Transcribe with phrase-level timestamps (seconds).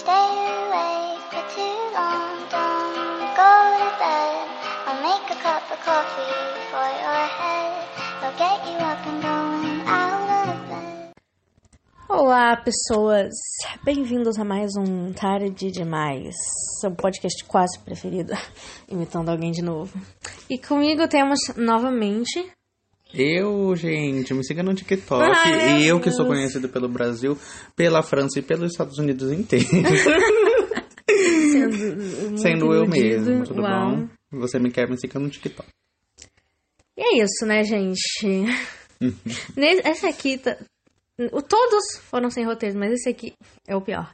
[0.00, 0.30] stay
[0.64, 2.32] awake for too long.
[2.48, 4.46] Don't go to bed.
[4.86, 6.40] I'll make a cup of coffee
[6.72, 7.72] for your head.
[8.22, 11.12] I'll get you up and going out of bed.
[12.08, 13.34] Olá, pessoas!
[13.84, 16.34] Bem-vindos a mais um Tarde Demais,
[16.80, 18.32] seu podcast quase preferido,
[18.88, 20.00] imitando alguém de novo.
[20.48, 22.50] E comigo temos novamente.
[23.12, 25.22] Eu, gente, me siga no TikTok.
[25.22, 27.36] Ai, e eu que sou conhecido pelo Brasil,
[27.74, 29.68] pela França e pelos Estados Unidos inteiros.
[31.50, 33.96] Sendo, Sendo eu mesmo, tudo Uau.
[33.96, 34.08] bom?
[34.32, 35.68] Você me quer, me siga no TikTok.
[36.96, 38.00] E é isso, né, gente?
[39.56, 40.56] Esse aqui tá.
[41.48, 43.34] Todos foram sem roteiro, mas esse aqui
[43.68, 44.10] é o pior.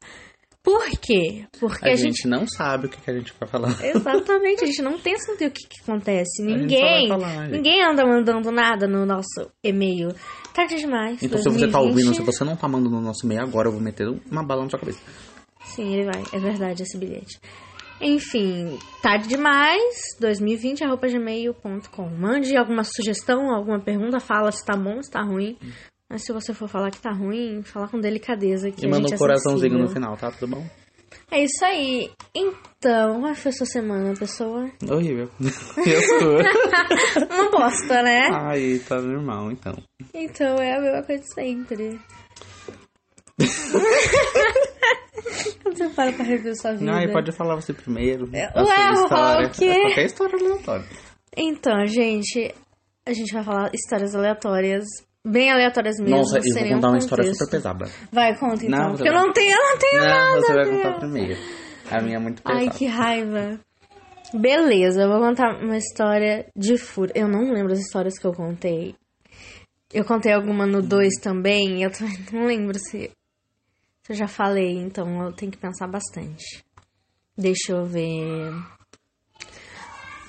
[0.66, 1.46] Por quê?
[1.60, 2.26] Porque A, a, gente...
[2.26, 3.68] não sabe o que, que a gente vai falar.
[3.84, 6.42] Exatamente, a gente não tem saber o que, que acontece.
[6.42, 7.52] gente Ninguém, falar, gente.
[7.52, 10.08] ninguém anda mandando nada no nosso e-mail.
[10.52, 11.22] Tarde demais.
[11.22, 11.86] Então, se você tá 2020.
[11.86, 14.64] ouvindo, se você não tá mandando no nosso e-mail agora, eu vou meter uma bala
[14.64, 14.98] na sua cabeça.
[15.62, 16.20] Sim, ele vai.
[16.32, 17.38] É verdade esse bilhete.
[18.00, 22.08] Enfim, tarde demais, 2020, arroba gmail.com.
[22.10, 25.56] Mande alguma sugestão, alguma pergunta, fala se tá bom, se tá ruim.
[26.08, 28.70] Mas se você for falar que tá ruim, fala com delicadeza.
[28.70, 29.86] Que E manda um é coraçãozinho sensível.
[29.86, 30.30] no final, tá?
[30.30, 30.66] Tudo bom?
[31.30, 32.10] É isso aí.
[32.34, 34.70] Então, como foi sua semana, pessoa?
[34.88, 35.28] Horrível.
[35.40, 36.36] eu sou.
[37.30, 38.28] Uma bosta, né?
[38.32, 39.74] Ai, tá normal, então.
[40.14, 42.00] Então é a mesma coisa de sempre.
[45.62, 46.92] Quando você para pra rever sua vida.
[46.92, 48.28] Ai, pode falar você primeiro.
[48.32, 49.64] É, ué, sua vou falar o quê?
[49.66, 50.86] É qualquer história aleatória.
[51.36, 52.54] Então, gente,
[53.04, 54.84] a gente vai falar histórias aleatórias.
[55.28, 56.16] Bem aleatórias mesmo.
[56.18, 57.86] Nossa, eu vou contar uma história super pesada.
[58.12, 58.78] Vai, conta então.
[58.78, 59.22] Não, porque eu vai.
[59.24, 60.40] não tenho, eu não tenho Não, nada.
[60.40, 60.76] você vai meu.
[60.76, 61.40] contar primeiro.
[61.90, 62.60] A minha é muito pesada.
[62.60, 63.60] Ai, que raiva.
[64.32, 67.10] Beleza, eu vou contar uma história de furo.
[67.14, 68.94] Eu não lembro as histórias que eu contei.
[69.92, 71.80] Eu contei alguma no 2 também.
[71.80, 73.10] e Eu também não lembro se,
[74.04, 76.64] se eu já falei, então eu tenho que pensar bastante.
[77.36, 78.52] Deixa eu ver.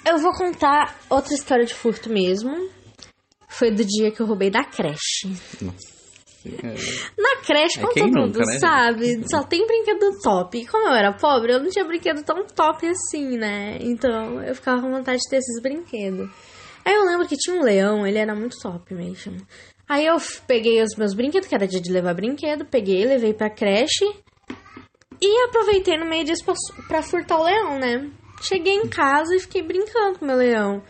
[0.06, 2.52] Eu vou contar outra história de furto mesmo.
[3.48, 5.28] Foi do dia que eu roubei da creche.
[6.46, 7.22] É.
[7.22, 10.58] Na creche, É, como todo mundo né, sabe, só tem brinquedo top.
[10.58, 13.78] E como eu era pobre, eu não tinha brinquedo tão top assim, né?
[13.82, 16.30] Então eu ficava com vontade de ter esses brinquedos.
[16.86, 19.36] Aí eu lembro que tinha um leão, ele era muito top mesmo.
[19.90, 23.50] Aí eu peguei os meus brinquedos, que era dia de levar brinquedo, peguei, levei pra
[23.50, 24.06] creche
[25.22, 26.54] e aproveitei no meio disso pra,
[26.88, 28.10] pra furtar o leão, né?
[28.42, 30.84] Cheguei em casa e fiquei brincando com o meu leão.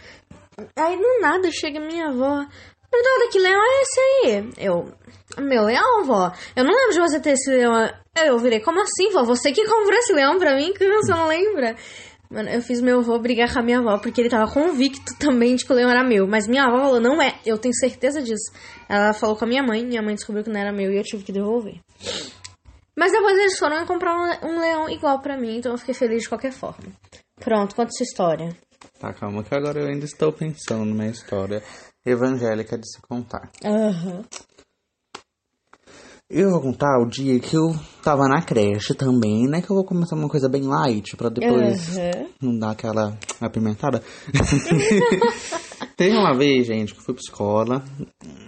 [0.78, 2.45] Aí do nada chega minha avó.
[2.91, 4.51] Verdade, que leão é esse aí?
[4.57, 4.91] Eu.
[5.40, 6.31] Meu leão, vó.
[6.56, 7.73] Eu não lembro de você ter esse leão.
[8.18, 9.23] Eu virei, como assim, vó?
[9.23, 10.73] Você que comprou esse leão pra mim?
[10.73, 11.75] Que você não lembra?
[12.29, 15.56] Mano, eu fiz meu avô brigar com a minha avó, porque ele tava convicto também
[15.56, 16.28] de que o leão era meu.
[16.28, 18.51] Mas minha avó falou, não é, eu tenho certeza disso.
[18.89, 21.03] Ela falou com a minha mãe, minha mãe descobriu que não era meu e eu
[21.03, 21.79] tive que devolver.
[22.97, 24.25] Mas depois eles foram comprar um,
[24.56, 26.84] le- leão igual pra mim, então eu fiquei feliz de qualquer forma.
[27.39, 28.57] Pronto, conta sua história.
[28.99, 31.61] Tá, calma, que agora eu ainda estou pensando numa história
[32.05, 33.49] evangélica de se contar.
[33.63, 34.23] Aham.
[36.29, 37.73] Eu vou contar o dia que eu
[38.03, 39.61] tava na creche também, né?
[39.61, 42.27] Que eu vou começar uma coisa bem light, pra depois Aham.
[42.41, 44.03] não dar aquela apimentada.
[45.95, 47.83] Teve uma vez, gente, que eu fui pra escola.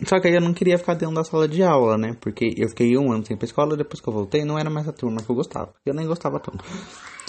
[0.06, 2.18] Só que aí eu não queria ficar dentro da sala de aula, né?
[2.20, 4.70] Porque eu fiquei um ano sem ir pra escola, depois que eu voltei, não era
[4.70, 5.74] mais a turma que eu gostava.
[5.86, 6.64] Eu nem gostava tanto.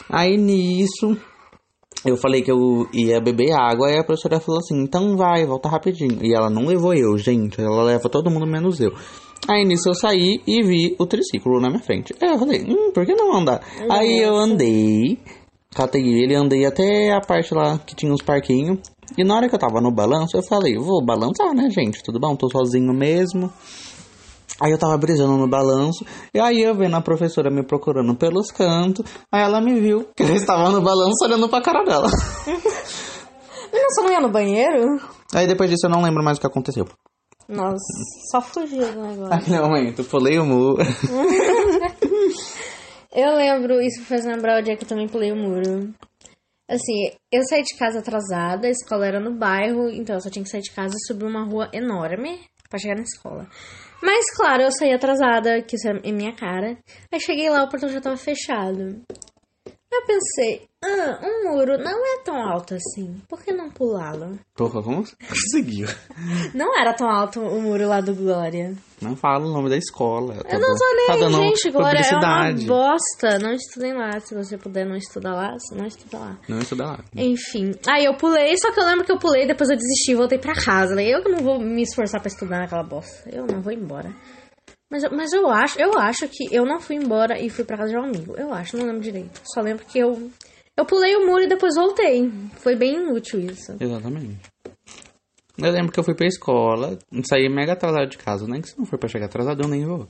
[0.09, 1.17] Aí nisso,
[2.05, 5.69] eu falei que eu ia beber água, aí a professora falou assim, então vai, volta
[5.69, 6.25] rapidinho.
[6.25, 8.93] E ela não levou eu, gente, ela leva todo mundo menos eu.
[9.49, 12.15] Aí nisso eu saí e vi o triciclo na minha frente.
[12.21, 13.61] Aí eu falei, hum, por que não andar?
[13.91, 15.19] Aí eu andei,
[15.75, 18.79] catei ele, andei até a parte lá que tinha uns parquinhos.
[19.19, 22.03] E na hora que eu tava no balanço, eu falei, vou balançar, né, gente?
[22.03, 22.37] Tudo bom?
[22.37, 23.53] Tô sozinho mesmo.
[24.63, 26.05] Aí eu tava brisando no balanço,
[26.35, 30.23] e aí eu vendo a professora me procurando pelos cantos, aí ela me viu, que
[30.23, 32.09] eu estava no balanço olhando pra cara dela.
[33.73, 35.01] Não, você não ia no banheiro?
[35.35, 36.87] Aí depois disso eu não lembro mais o que aconteceu.
[37.49, 37.77] Nossa,
[38.31, 39.29] só fugiu do negócio.
[39.29, 40.77] Naquele momento, pulei o muro.
[43.13, 45.93] Eu lembro, isso faz lembrar o dia que eu também pulei o muro.
[46.69, 50.45] Assim, eu saí de casa atrasada, a escola era no bairro, então eu só tinha
[50.45, 52.39] que sair de casa e subir uma rua enorme
[52.69, 53.49] pra chegar na escola.
[54.03, 56.79] Mas, claro, eu saí atrasada, que isso é minha cara.
[57.13, 59.03] Aí cheguei lá, o portão já tava fechado.
[59.93, 64.39] Eu pensei, ah, um muro não é tão alto assim, por que não pulá-lo?
[64.55, 65.89] Porra, como você conseguiu?
[66.55, 68.73] Não era tão alto o muro lá do Glória.
[69.03, 70.37] Não fala o nome da escola.
[70.49, 71.71] Eu não tô nem tá dando gente.
[71.71, 73.39] Glória é uma bosta.
[73.41, 74.21] Não estudem lá.
[74.21, 76.39] Se você puder não estudar lá, não estuda lá.
[76.49, 77.05] Não estuda lá.
[77.17, 77.73] Enfim.
[77.89, 80.39] Aí eu pulei, só que eu lembro que eu pulei, depois eu desisti e voltei
[80.39, 81.03] pra casa.
[81.03, 83.29] Eu que não vou me esforçar pra estudar naquela bosta.
[83.31, 84.15] Eu não vou embora.
[84.91, 87.77] Mas, eu- mas eu acho, eu acho que eu não fui embora e fui pra
[87.77, 88.35] casa de um amigo.
[88.37, 89.41] Eu acho, não lembro direito.
[89.45, 90.31] Só lembro que eu.
[90.77, 92.31] Eu pulei o muro e depois voltei.
[92.57, 93.77] Foi bem inútil isso.
[93.79, 94.37] Exatamente.
[95.59, 96.99] Eu lembro que eu fui pra escola,
[97.29, 99.85] saí mega atrasado de casa, nem que se não for pra chegar atrasado, eu nem
[99.85, 100.09] vou.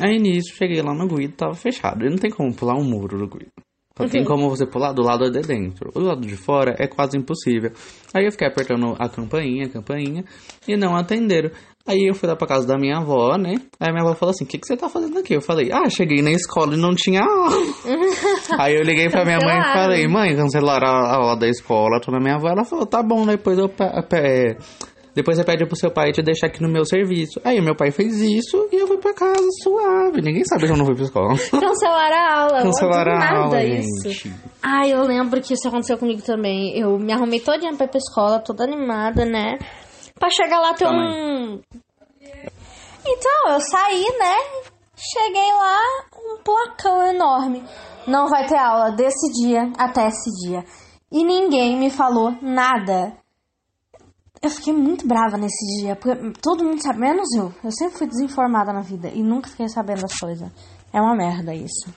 [0.00, 2.04] Aí nisso, cheguei lá no Guido, tava fechado.
[2.04, 3.50] E não tem como pular um muro do Guido.
[3.98, 4.24] Só tem Ok.
[4.24, 5.90] como você pular do lado de dentro.
[5.94, 7.72] O lado de fora é quase impossível.
[8.14, 10.24] Aí eu fiquei apertando a campainha, a campainha,
[10.66, 11.50] e não atenderam.
[11.86, 13.54] Aí eu fui lá pra casa da minha avó, né?
[13.80, 15.34] Aí minha avó falou assim: O que, que você tá fazendo aqui?
[15.34, 17.56] Eu falei: Ah, cheguei na escola e não tinha aula.
[18.58, 22.00] Aí eu liguei pra minha mãe e falei: Mãe, cancelaram a aula da escola.
[22.00, 22.48] Tô na minha avó.
[22.48, 23.68] Ela falou: Tá bom, depois eu.
[25.14, 27.38] Depois você pede pro seu pai te deixar aqui no meu serviço.
[27.44, 30.22] Aí meu pai fez isso e eu fui pra casa suave.
[30.22, 31.34] Ninguém sabe que eu não fui pra escola.
[31.50, 32.62] Cancelaram a aula.
[32.62, 34.08] Cancelaram a nada aula, isso.
[34.08, 34.32] gente.
[34.62, 36.78] Ai, eu lembro que isso aconteceu comigo também.
[36.78, 39.58] Eu me arrumei todinha pra ir pra escola, toda animada, né?
[40.22, 41.60] Pra chegar lá ter um.
[43.04, 44.36] Então, eu saí, né?
[44.94, 45.76] Cheguei lá,
[46.14, 47.64] um placão enorme.
[48.06, 50.64] Não vai ter aula desse dia até esse dia.
[51.10, 53.16] E ninguém me falou nada.
[54.40, 57.52] Eu fiquei muito brava nesse dia, porque todo mundo sabe, menos eu.
[57.64, 60.48] Eu sempre fui desinformada na vida e nunca fiquei sabendo das coisas.
[60.92, 61.92] É uma merda isso.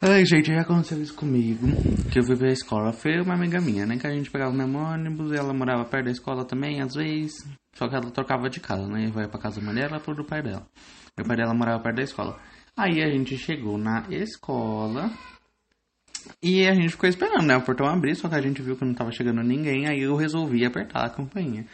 [0.00, 1.66] Ai, gente, já aconteceu isso comigo.
[2.12, 2.92] Que eu fui pra escola.
[2.92, 3.98] Foi uma amiga minha, né?
[3.98, 6.94] Que a gente pegava o mesmo ônibus e ela morava perto da escola também, às
[6.94, 7.44] vezes.
[7.74, 9.06] Só que ela trocava de casa, né?
[9.06, 10.64] Ia pra casa da mãe dela pro do pai dela.
[11.18, 12.38] O pai dela morava perto da escola.
[12.76, 15.10] Aí a gente chegou na escola.
[16.40, 17.56] E a gente ficou esperando, né?
[17.56, 19.88] O portão abrir, só que a gente viu que não tava chegando ninguém.
[19.88, 21.66] Aí eu resolvi apertar a campainha.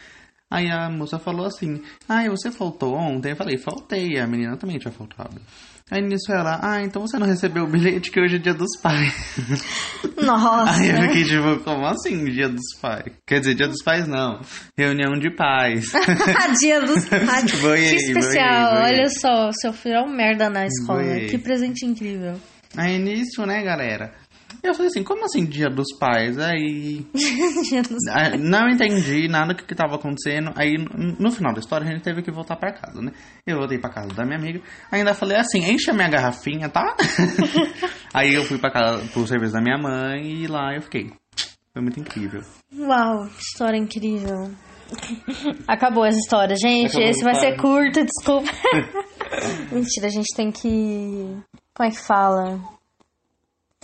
[0.49, 1.79] Aí a moça falou assim:
[2.09, 3.31] Ah, você faltou ontem?
[3.31, 4.17] Eu falei: Faltei.
[4.17, 5.39] A menina também tinha faltado.
[5.91, 8.75] Aí nisso ela: Ah, então você não recebeu o bilhete que hoje é dia dos
[8.81, 9.13] pais.
[10.17, 10.71] Nossa.
[10.81, 13.13] Aí eu fiquei tipo: Como assim, dia dos pais?
[13.25, 14.41] Quer dizer, dia dos pais não.
[14.75, 15.85] Reunião de pais.
[16.59, 17.51] Dia dos pais.
[17.61, 18.71] Boiei, que especial.
[18.71, 18.99] boiei, boiei.
[18.99, 21.03] Olha só, seu filho é um merda na escola.
[21.29, 22.39] Que presente incrível.
[22.75, 24.13] Aí nisso, né, galera?
[24.69, 26.37] Eu falei assim: Como assim, dia dos pais?
[26.37, 27.05] Aí.
[27.69, 30.51] Dia dos- Ah, Não entendi nada do que, que tava acontecendo.
[30.55, 30.75] Aí,
[31.19, 33.11] no final da história, a gente teve que voltar pra casa, né?
[33.45, 34.61] Eu voltei pra casa da minha amiga.
[34.91, 36.95] Ainda falei assim, enche a minha garrafinha, tá?
[38.13, 41.11] Aí eu fui pra casa, pro serviço da minha mãe e lá eu fiquei.
[41.73, 42.41] Foi muito incrível.
[42.77, 44.49] Uau, que história incrível.
[45.67, 46.91] Acabou essa história, gente.
[46.91, 48.49] Acabou Esse vai ser curto, desculpa.
[49.71, 51.35] Mentira, a gente tem que.
[51.73, 52.59] Como é que fala?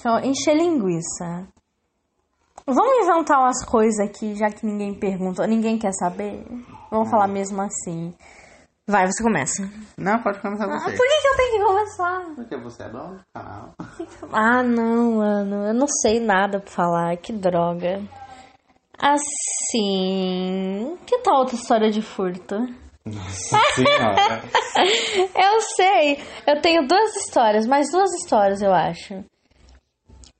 [0.01, 1.47] Então, Encher linguiça.
[2.65, 6.43] Vamos inventar umas coisas aqui, já que ninguém pergunta, ninguém quer saber.
[6.91, 8.13] Vamos falar mesmo assim.
[8.87, 9.63] Vai, você começa.
[9.97, 10.97] Não, pode começar Ah, você.
[10.97, 12.21] por que, que eu tenho que começar?
[12.35, 13.69] Porque você é dono do canal.
[14.33, 15.67] Ah, não, mano.
[15.67, 17.15] Eu não sei nada pra falar.
[17.17, 18.01] Que droga.
[18.99, 20.97] Assim.
[21.05, 22.55] Que tal outra história de furto?
[23.05, 24.41] Nossa senhora.
[25.35, 26.19] Eu sei.
[26.47, 29.23] Eu tenho duas histórias, mais duas histórias, eu acho.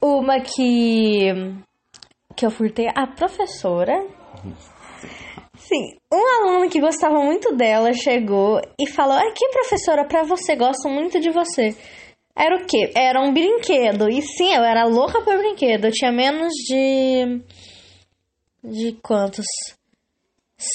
[0.02, 1.30] Uma que.
[2.36, 3.94] que eu furtei a professora.
[5.56, 10.90] Sim, um aluno que gostava muito dela chegou e falou: Aqui, professora, pra você, gosto
[10.90, 11.76] muito de você.
[12.36, 12.92] Era o quê?
[12.96, 14.10] Era um brinquedo.
[14.10, 15.86] E sim, eu era louca por brinquedo.
[15.86, 17.42] Eu tinha menos de.
[18.64, 19.46] De quantos?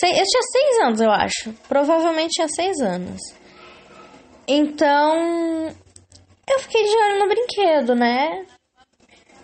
[0.02, 1.52] Eu tinha seis anos, eu acho.
[1.69, 3.20] Provavelmente tinha seis anos.
[4.46, 5.75] Então.
[6.49, 8.46] Eu fiquei de olho no brinquedo, né?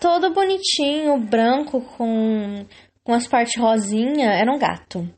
[0.03, 2.67] Todo bonitinho, branco, com,
[3.05, 4.33] com as partes rosinha.
[4.33, 5.09] Era um gato.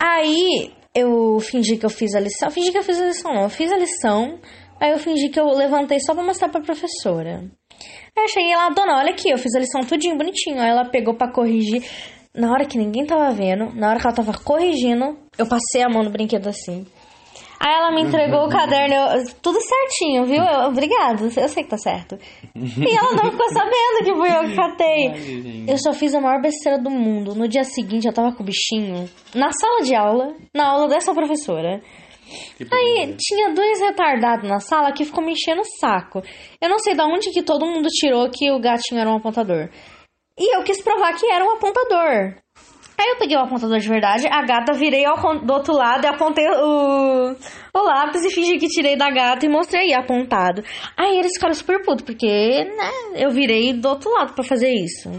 [0.00, 2.50] Aí eu fingi que eu fiz a lição.
[2.50, 3.42] Fingi que eu fiz a lição, não.
[3.42, 4.38] Eu fiz a lição.
[4.80, 7.44] Aí eu fingi que eu levantei só pra mostrar pra professora.
[8.16, 10.58] Aí eu cheguei lá, dona, olha aqui, eu fiz a lição tudinho, bonitinho.
[10.58, 11.84] Aí ela pegou pra corrigir.
[12.34, 15.90] Na hora que ninguém tava vendo, na hora que ela tava corrigindo, eu passei a
[15.90, 16.86] mão no brinquedo assim.
[17.58, 20.42] Aí ela me entregou o caderno, eu- tudo certinho, viu?
[20.42, 22.18] Eu, obrigado, eu sei que tá certo.
[22.54, 25.64] E ela não ficou sabendo que fui eu que catei.
[25.68, 27.34] Eu só fiz a maior besteira do mundo.
[27.34, 31.14] No dia seguinte eu tava com o bichinho na sala de aula, na aula dessa
[31.14, 31.80] professora.
[32.76, 36.22] Aí tinha dois retardados na sala que ficou me enchendo o saco.
[36.60, 39.68] Eu não sei de onde que todo mundo tirou que o gatinho era um apontador.
[40.38, 42.34] E eu quis provar que era um apontador.
[42.98, 46.08] Aí eu peguei o apontador de verdade, a gata virei ao do outro lado e
[46.08, 47.36] apontei o,
[47.74, 50.64] o lápis e fingi que tirei da gata e mostrei apontado.
[50.96, 55.10] Aí eles ficaram super putos, porque, né, eu virei do outro lado pra fazer isso.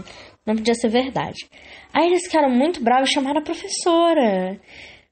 [0.44, 1.46] Não podia ser verdade.
[1.94, 4.58] Aí eles ficaram muito bravos e chamaram a professora.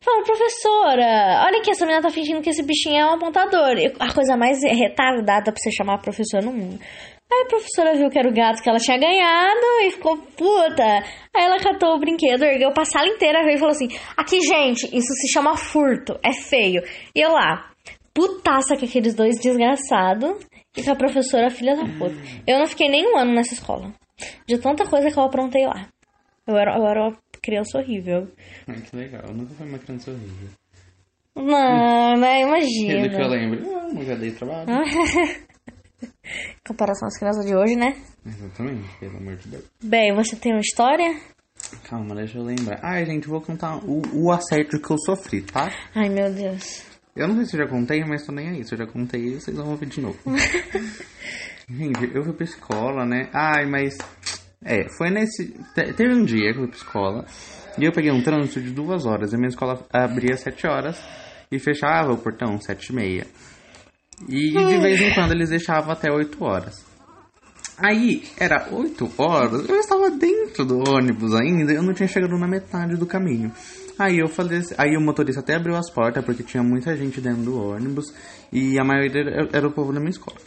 [0.01, 3.75] Falaram, professora, olha que essa menina tá fingindo que esse bichinho é um apontador.
[3.99, 6.79] A coisa mais retardada pra você chamar a professora no mundo.
[7.31, 10.85] Aí a professora viu que era o gato que ela tinha ganhado e ficou puta.
[11.35, 14.85] Aí ela catou o brinquedo, ergueu pra sala inteira veio e falou assim: Aqui, gente,
[14.97, 16.83] isso se chama furto, é feio.
[17.15, 17.71] E eu lá,
[18.15, 22.15] putaça com aqueles dois desgraçados e com a professora filha da puta.
[22.47, 23.93] Eu não fiquei nem um ano nessa escola.
[24.47, 25.89] De tanta coisa que eu aprontei lá.
[26.47, 28.29] Eu era, eu era uma criança horrível.
[28.69, 29.23] Ai, que legal.
[29.27, 30.49] Eu nunca fui uma criança horrível.
[31.35, 32.39] Não, né?
[32.47, 33.27] Pelo que eu Imagina.
[33.29, 34.67] lembro, eu nunca dei trabalho.
[36.03, 36.09] Em
[36.67, 37.97] comparação às crianças de hoje, né?
[38.27, 39.65] Exatamente, pelo amor de Deus.
[39.83, 41.17] Bem, você tem uma história?
[41.89, 42.79] Calma, deixa eu lembrar.
[42.83, 45.71] Ai, gente, vou contar o, o acerto que eu sofri, tá?
[45.95, 46.83] Ai, meu Deus.
[47.17, 48.65] Eu não sei se eu já contei, mas tô nem aí.
[48.65, 50.19] Se eu já contei, vocês vão ouvir de novo.
[51.69, 53.29] gente, eu fui pra escola, né?
[53.33, 53.97] Ai, mas...
[54.65, 55.49] É, foi nesse...
[55.75, 57.27] te- Teve um dia que eu fui pra escola
[57.79, 59.33] e eu peguei um trânsito de duas horas.
[59.33, 60.99] A minha escola abria às sete horas
[61.51, 63.27] e fechava o portão às sete e meia.
[64.29, 66.85] E de vez em quando eles deixavam até oito horas.
[67.79, 72.49] Aí, era 8 horas, eu estava dentro do ônibus ainda, eu não tinha chegado na
[72.49, 73.53] metade do caminho.
[73.99, 77.21] Aí eu falei assim, aí o motorista até abriu as portas, porque tinha muita gente
[77.21, 78.15] dentro do ônibus,
[78.51, 80.39] e a maioria era, era o povo da minha escola.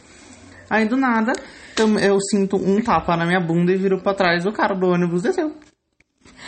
[0.68, 1.32] Aí do nada,
[1.78, 4.86] eu, eu sinto um tapa na minha bunda e viro pra trás, o cara do
[4.86, 5.54] ônibus desceu.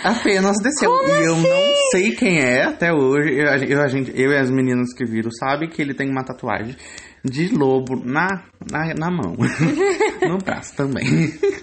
[0.02, 0.90] Apenas desceu.
[0.90, 3.34] e eu não sei quem é até hoje.
[3.34, 6.24] Eu, eu, a gente, eu e as meninas que viram sabem que ele tem uma
[6.24, 6.76] tatuagem
[7.24, 9.36] de lobo na, na, na mão.
[10.28, 11.04] no braço também.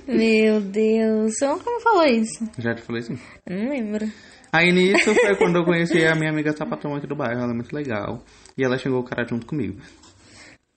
[0.07, 1.37] Meu Deus.
[1.37, 2.49] Você nunca me falou isso.
[2.57, 3.03] Já te falei.
[3.45, 4.11] Eu não lembro.
[4.51, 7.41] Aí nisso foi quando eu conheci a minha amiga sapatão aqui do bairro.
[7.41, 8.23] Ela é muito legal.
[8.57, 9.79] E ela chegou o cara junto comigo.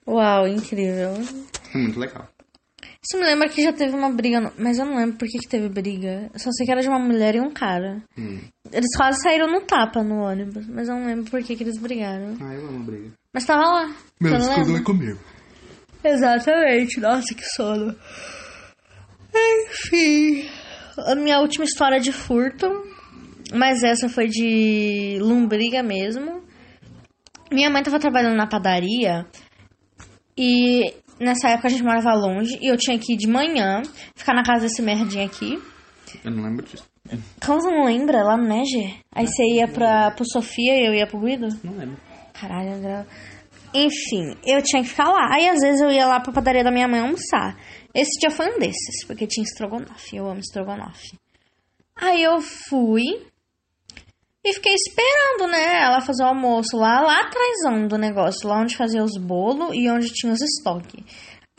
[0.07, 1.13] Uau, incrível.
[1.73, 2.27] Muito legal.
[3.05, 5.37] Isso me lembra que já teve uma briga, no- mas eu não lembro por que,
[5.39, 6.29] que teve briga.
[6.33, 8.01] Eu só sei que era de uma mulher e um cara.
[8.17, 8.39] Hum.
[8.71, 11.77] Eles quase saíram no tapa no ônibus, mas eu não lembro por que, que eles
[11.77, 12.37] brigaram.
[12.41, 13.11] Ah, eu amo briga.
[13.33, 13.95] Mas tava lá.
[14.21, 14.83] eu não lembro.
[14.83, 15.19] comigo.
[16.03, 17.93] Exatamente, nossa, que sono.
[19.35, 20.47] Enfim.
[20.97, 22.67] A minha última história é de furto,
[23.53, 26.41] mas essa foi de lombriga mesmo.
[27.51, 29.25] Minha mãe tava trabalhando na padaria
[30.37, 33.81] e nessa época a gente morava longe e eu tinha que ir de manhã
[34.15, 35.61] ficar na casa desse merdinha aqui.
[36.23, 36.83] Eu não lembro disso.
[37.45, 38.23] Como você não lembra?
[38.23, 38.99] Lá no Neger?
[39.13, 41.47] Aí você ia pra, pro Sofia e eu ia pro Guido?
[41.63, 41.97] Não lembro.
[42.33, 43.05] Caralho, André.
[43.73, 45.33] Enfim, eu tinha que ficar lá.
[45.33, 47.57] Aí às vezes eu ia lá pra padaria da minha mãe almoçar.
[47.93, 50.15] Esse dia foi um desses, porque tinha estrogonofe.
[50.15, 51.17] Eu amo estrogonofe.
[51.95, 53.03] Aí eu fui
[54.45, 55.83] e fiquei esperando, né?
[55.83, 59.89] Ela fazer o almoço lá, lá atrás do negócio, lá onde fazia os bolos e
[59.89, 61.03] onde tinha os estoques.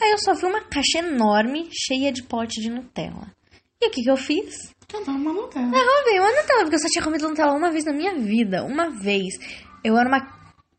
[0.01, 3.33] Aí eu só vi uma caixa enorme, cheia de pote de Nutella.
[3.81, 4.75] E o que que eu fiz?
[4.87, 5.77] Cantar uma Nutella.
[5.77, 8.65] Eu roubei uma Nutella, porque eu só tinha comido Nutella uma vez na minha vida.
[8.65, 9.35] Uma vez.
[9.83, 10.21] Eu era uma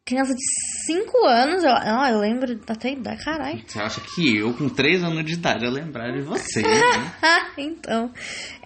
[0.06, 0.44] criança de
[0.86, 1.64] 5 anos.
[1.64, 3.24] Eu, ah, eu lembro até a idade.
[3.24, 3.64] Caralho.
[3.68, 7.16] Você acha que eu, com 3 anos de idade, ia lembrar de você, né?
[7.58, 8.12] então.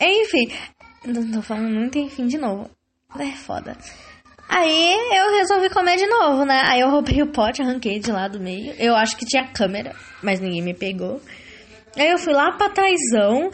[0.01, 0.51] Enfim.
[1.05, 2.69] Não tô falando muito enfim de novo.
[3.17, 3.77] É foda.
[4.47, 6.61] Aí eu resolvi comer de novo, né?
[6.65, 8.73] Aí eu roubei o pote, arranquei de lá do meio.
[8.79, 11.21] Eu acho que tinha câmera, mas ninguém me pegou.
[11.97, 13.49] Aí eu fui lá pra trásão.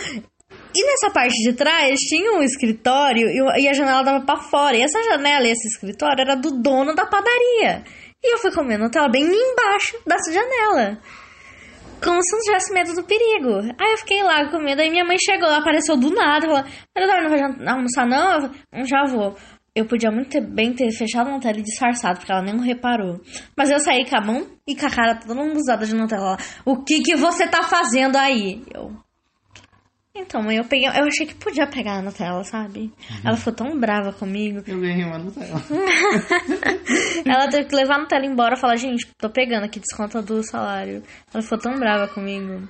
[0.78, 4.76] E nessa parte de trás tinha um escritório e a janela dava pra fora.
[4.76, 7.84] E essa janela e esse escritório era do dono da padaria.
[8.24, 10.98] E eu fui comendo Nutella bem embaixo dessa janela.
[12.06, 13.74] Como se não tivesse medo do perigo.
[13.82, 14.80] Aí eu fiquei lá com medo.
[14.82, 16.46] Aí minha mãe chegou, ela apareceu do nada.
[16.48, 16.64] Falou:
[16.96, 18.34] Maria não vai almoçar, não?
[18.34, 19.36] Eu falei, "Hum, já vou.
[19.76, 23.20] Eu podia muito bem ter fechado a Nutella e disfarçado, porque ela nem reparou.
[23.58, 26.28] Mas eu saí com a mão e com a cara toda lambuzada de Nutella.
[26.28, 28.64] Ela, O que que você tá fazendo aí?
[28.74, 28.92] Eu.
[30.16, 30.88] Então, mãe, eu peguei.
[30.88, 32.90] Eu achei que podia pegar a Nutella, sabe?
[33.24, 34.64] Ela ficou tão brava comigo.
[34.66, 35.62] Eu ganhei uma Nutella.
[37.26, 40.42] Ela teve que levar a Nutella embora e falar, gente, tô pegando aqui desconto do
[40.42, 41.04] salário.
[41.34, 42.68] Ela ficou tão brava comigo.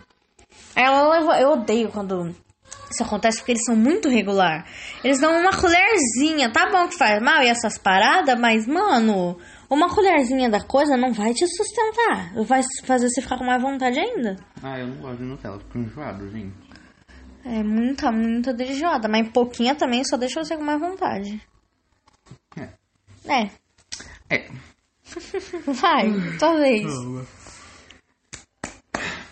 [0.75, 1.33] Aí ela levou.
[1.35, 2.35] Eu odeio quando
[2.89, 4.65] isso acontece porque eles são muito regular.
[5.03, 9.37] Eles dão uma colherzinha, tá bom que faz mal e essas paradas, mas, mano,
[9.69, 12.33] uma colherzinha da coisa não vai te sustentar.
[12.43, 14.35] Vai fazer você ficar com mais vontade ainda.
[14.63, 16.64] Ah, eu não gosto de Nutella, fico enjoado, gente.
[17.45, 19.07] É muita, muita deliciosa.
[19.07, 21.39] Mas pouquinha também só deixa você com mais vontade.
[22.57, 22.69] É.
[23.29, 23.49] É.
[24.29, 24.49] É.
[25.71, 26.85] Vai, talvez.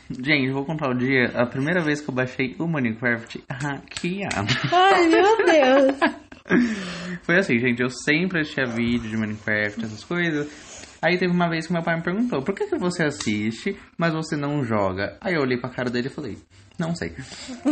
[0.10, 4.54] Gente, eu vou contar o dia, a primeira vez que eu baixei o Minecraft hackeado.
[4.72, 5.98] Ai, meu Deus.
[7.24, 10.84] Foi assim, gente, eu sempre assistia vídeo de Minecraft, essas coisas.
[11.02, 14.14] Aí teve uma vez que meu pai me perguntou, por que, que você assiste, mas
[14.14, 15.18] você não joga?
[15.20, 16.38] Aí eu olhei pra cara dele e falei,
[16.80, 17.14] não sei.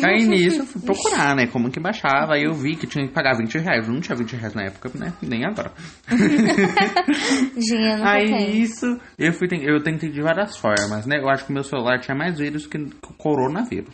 [0.03, 2.33] Aí nisso eu fui procurar, né, como que baixava.
[2.35, 3.87] Aí eu vi que tinha que pagar 20 reais.
[3.87, 5.71] Eu não tinha 20 reais na época, né, nem agora.
[7.57, 8.61] Dinheiro Aí tem.
[8.61, 8.85] isso,
[9.17, 11.19] eu, fui, eu tentei de várias formas, né.
[11.19, 13.93] Eu acho que meu celular tinha mais vírus que o coronavírus.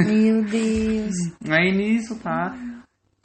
[0.00, 1.14] Meu Deus.
[1.48, 2.54] Aí nisso, tá.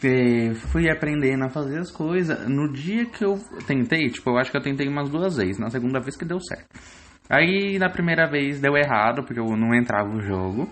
[0.04, 2.48] é, fui aprendendo a fazer as coisas.
[2.48, 5.60] No dia que eu tentei, tipo, eu acho que eu tentei umas duas vezes.
[5.60, 6.68] Na segunda vez que deu certo.
[7.30, 10.70] Aí na primeira vez deu errado, porque eu não entrava no jogo.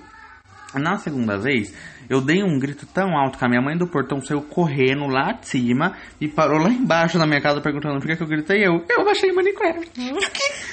[0.75, 1.73] Na segunda vez,
[2.09, 5.33] eu dei um grito tão alto que a minha mãe do portão saiu correndo lá
[5.33, 8.65] de cima e parou lá embaixo na minha casa perguntando por que, que eu gritei.
[8.65, 9.91] Eu, eu baixei Minecraft.
[9.99, 10.13] E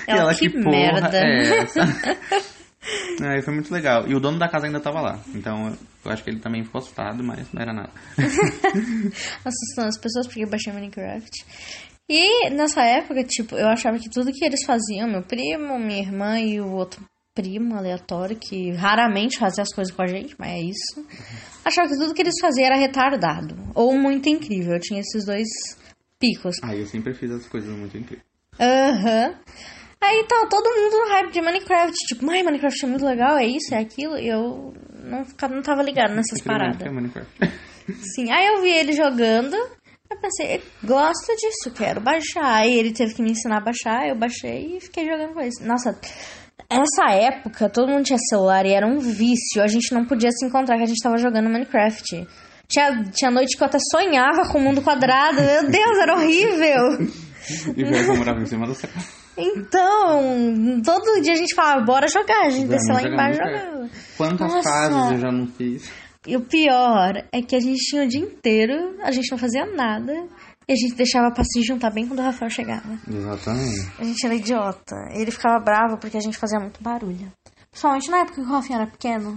[0.07, 1.11] Ela, que merda.
[1.15, 1.81] é essa?
[3.23, 4.09] Aí foi muito legal.
[4.09, 5.19] E o dono da casa ainda tava lá.
[5.35, 7.91] Então eu acho que ele também ficou assustado, mas não era nada.
[9.45, 11.45] Assustando as pessoas porque eu baixei Minecraft.
[12.09, 16.41] E nessa época, tipo, eu achava que tudo que eles faziam, meu primo, minha irmã
[16.41, 17.05] e o outro
[17.41, 21.07] primo aleatório, que raramente fazia as coisas com a gente, mas é isso.
[21.65, 23.57] Achava que tudo que eles faziam era retardado.
[23.75, 24.75] Ou muito incrível.
[24.75, 25.49] Eu tinha esses dois
[26.19, 26.57] picos.
[26.63, 28.27] Ah, eu sempre fiz as coisas muito incríveis.
[28.59, 29.35] Aham.
[30.03, 31.95] Aí tá todo mundo no hype de Minecraft.
[32.07, 34.19] Tipo, mãe, Minecraft é muito legal, é isso, é aquilo.
[34.19, 36.79] E eu não, não tava ligado nessas paradas.
[36.79, 37.31] ficar Minecraft.
[38.15, 39.55] Sim, aí eu vi ele jogando.
[40.11, 42.57] Eu pensei, gosto disso, quero baixar.
[42.57, 45.51] Aí ele teve que me ensinar a baixar, eu baixei e fiquei jogando com ele.
[45.61, 45.97] Nossa,
[46.69, 49.63] essa época todo mundo tinha celular e era um vício.
[49.63, 52.27] A gente não podia se encontrar que a gente tava jogando Minecraft.
[52.69, 55.41] Tinha, tinha noite que eu até sonhava com o mundo quadrado.
[55.41, 57.09] Meu Deus, era horrível.
[57.77, 58.91] e eu morava em cima do céu.
[59.37, 62.47] Então, todo dia a gente falava, bora jogar.
[62.47, 63.91] A gente Já descia lá embaixo e jogava.
[64.17, 64.69] Quantas Nossa.
[64.69, 65.91] fases eu já não fiz?
[66.27, 69.65] E o pior é que a gente tinha o dia inteiro, a gente não fazia
[69.65, 70.13] nada.
[70.71, 72.97] E a gente deixava pra se juntar bem quando o Rafael chegava.
[73.13, 73.91] Exatamente.
[73.99, 74.95] A gente era idiota.
[75.13, 77.27] Ele ficava bravo porque a gente fazia muito barulho.
[77.73, 79.37] Principalmente na época que o Rafinha era pequeno.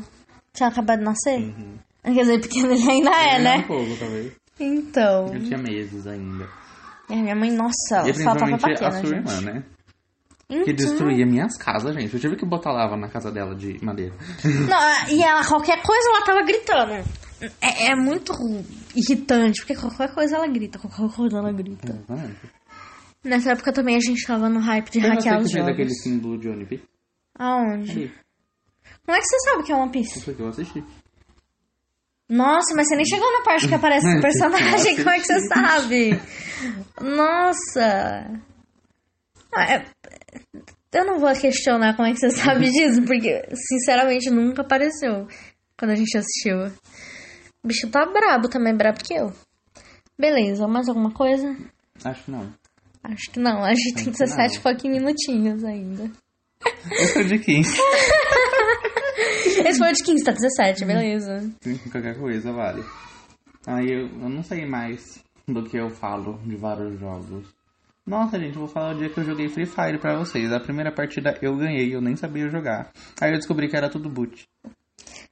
[0.53, 1.55] Tinha acabado de nascer.
[2.03, 3.63] Quer dizer, pequeno ele ainda é, Um né?
[3.63, 4.31] pouco, talvez.
[4.59, 5.33] Então.
[5.33, 6.47] Eu tinha meses ainda.
[7.09, 9.13] E a minha mãe, nossa, E ela tava principalmente a sua gente.
[9.15, 9.63] irmã, né?
[10.49, 12.13] Então, Que destruía minhas casas, gente.
[12.13, 14.13] Eu tive que botar lava na casa dela de madeira.
[14.69, 16.93] Não, e ela, qualquer coisa ela tava gritando.
[17.61, 18.33] É, é muito
[18.95, 21.91] irritante, porque qualquer coisa ela grita, qualquer coisa ela grita.
[21.93, 22.39] Exatamente.
[23.23, 25.69] Nessa época também a gente tava no hype de você hackear os jogos.
[25.69, 26.83] aquele símbolo de One Piece?
[27.39, 27.91] Aonde?
[27.91, 28.13] Ali.
[29.05, 30.21] Como é que você sabe que é One Piece?
[30.21, 30.83] Foi que eu assisti.
[32.29, 35.39] Nossa, mas você nem chegou na parte que aparece esse personagem, como é que você
[35.47, 36.21] sabe?
[37.01, 38.41] Nossa!
[39.53, 39.85] Ah, é-
[40.91, 45.27] Eu não vou questionar como é que você sabe disso, porque sinceramente nunca apareceu
[45.77, 46.67] quando a gente assistiu.
[47.63, 49.31] O bicho tá brabo também, brabo que eu.
[50.17, 51.55] Beleza, mais alguma coisa?
[52.03, 52.53] Acho que não.
[53.03, 54.61] Acho que não, a gente tem Acho que 17 não.
[54.61, 56.11] fucking minutinhos ainda.
[56.91, 57.77] Eu sou de 15.
[59.65, 61.51] Esse foi de 15, tá 17, beleza.
[61.91, 62.83] Qualquer coisa vale.
[63.65, 67.47] Aí eu, eu não sei mais do que eu falo de vários jogos.
[68.05, 70.51] Nossa, gente, eu vou falar o dia que eu joguei Free Fire pra vocês.
[70.51, 72.91] A primeira partida eu ganhei, eu nem sabia jogar.
[73.21, 74.45] Aí eu descobri que era tudo boot.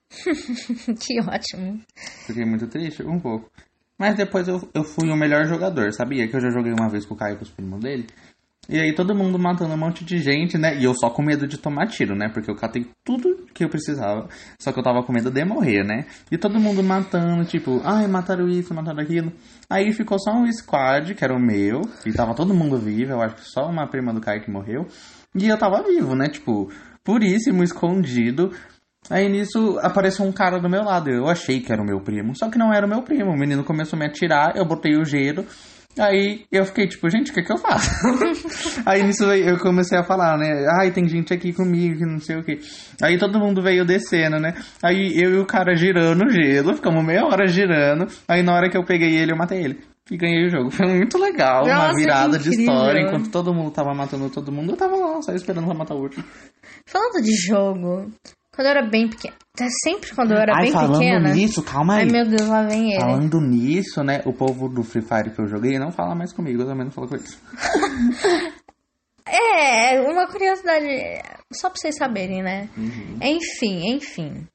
[1.00, 1.82] que ótimo.
[2.26, 3.52] Fiquei muito triste, um pouco.
[4.00, 6.28] Mas depois eu, eu fui o melhor jogador, sabia?
[6.28, 8.08] Que eu já joguei uma vez com o Caio e com os primos dele.
[8.70, 10.78] E aí todo mundo matando um monte de gente, né?
[10.78, 12.30] E eu só com medo de tomar tiro, né?
[12.30, 14.30] Porque eu catei tudo que eu precisava.
[14.60, 16.06] Só que eu tava com medo de morrer, né?
[16.32, 19.34] E todo mundo matando, tipo, ai, mataram isso, mataram aquilo.
[19.70, 21.82] Aí ficou só um squad, que era o meu.
[22.06, 24.86] E tava todo mundo vivo, eu acho que só uma prima do Caio que morreu.
[25.36, 26.30] E eu tava vivo, né?
[26.30, 26.72] Tipo,
[27.04, 28.52] puríssimo, escondido.
[29.10, 31.10] Aí nisso apareceu um cara do meu lado.
[31.10, 33.32] Eu achei que era o meu primo, só que não era o meu primo.
[33.32, 35.46] O menino começou a me atirar, eu botei o gelo.
[36.00, 37.90] Aí eu fiquei tipo, gente, o que que eu faço?
[38.86, 40.66] aí nisso eu comecei a falar, né?
[40.80, 42.60] Ai, tem gente aqui comigo que não sei o que.
[43.02, 44.54] Aí todo mundo veio descendo, né?
[44.82, 48.08] Aí eu e o cara girando o gelo, ficamos meia hora girando.
[48.28, 49.80] Aí na hora que eu peguei ele, eu matei ele.
[50.10, 50.72] E ganhei o jogo.
[50.72, 53.02] Foi muito legal, uma Nossa, virada que de história.
[53.02, 56.02] Enquanto todo mundo tava matando todo mundo, eu tava lá, só esperando pra matar o
[56.02, 56.24] último.
[56.86, 58.12] Falando de jogo,
[58.54, 59.36] quando eu era bem pequena.
[59.84, 61.34] Sempre quando eu era Ai, bem falando pequena.
[61.34, 62.04] nisso, calma aí.
[62.04, 63.00] Ai meu Deus, lá vem ele.
[63.02, 64.22] Falando nisso, né?
[64.26, 66.92] O povo do Free Fire que eu joguei não fala mais comigo, eu também não
[66.92, 67.38] falo com eles.
[69.34, 70.88] É, uma curiosidade,
[71.54, 72.68] só pra vocês saberem, né?
[72.76, 73.18] Uhum.
[73.22, 74.48] Enfim, enfim.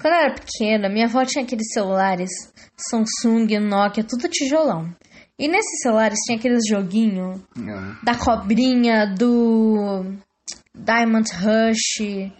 [0.00, 2.30] Quando eu era pequena, minha avó tinha aqueles celulares
[2.76, 4.94] Samsung, Nokia, tudo tijolão.
[5.38, 7.96] E nesses celulares tinha aqueles joguinhos Não.
[8.04, 10.04] da cobrinha, do
[10.74, 12.30] Diamond Rush,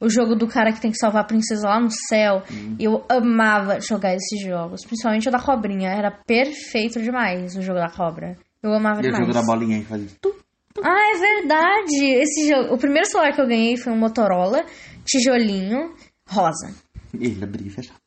[0.00, 2.42] o jogo do cara que tem que salvar a princesa lá no céu.
[2.78, 5.90] E eu amava jogar esses jogos, principalmente o da cobrinha.
[5.90, 8.36] Era perfeito demais o jogo da cobra.
[8.62, 9.20] Eu amava E o demais.
[9.26, 10.08] jogo da bolinha que fazia.
[10.20, 10.34] tu.
[10.84, 12.04] Ah, é verdade!
[12.20, 14.62] Esse jogo, o primeiro celular que eu ganhei foi um Motorola,
[15.06, 15.94] tijolinho,
[16.28, 16.74] rosa.
[17.14, 17.98] Ele abria e fechava.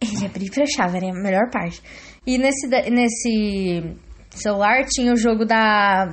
[0.00, 1.80] Ele abria e fechava, era a melhor parte.
[2.26, 3.96] E nesse, nesse
[4.30, 6.12] celular tinha o jogo da.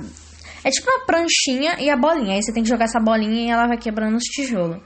[0.64, 2.34] É tipo uma pranchinha e a bolinha.
[2.34, 4.80] Aí você tem que jogar essa bolinha e ela vai quebrando os tijolos.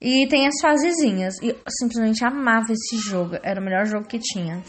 [0.00, 1.34] E tem as fasezinhas.
[1.42, 3.36] E eu simplesmente amava esse jogo.
[3.42, 4.62] Era o melhor jogo que tinha.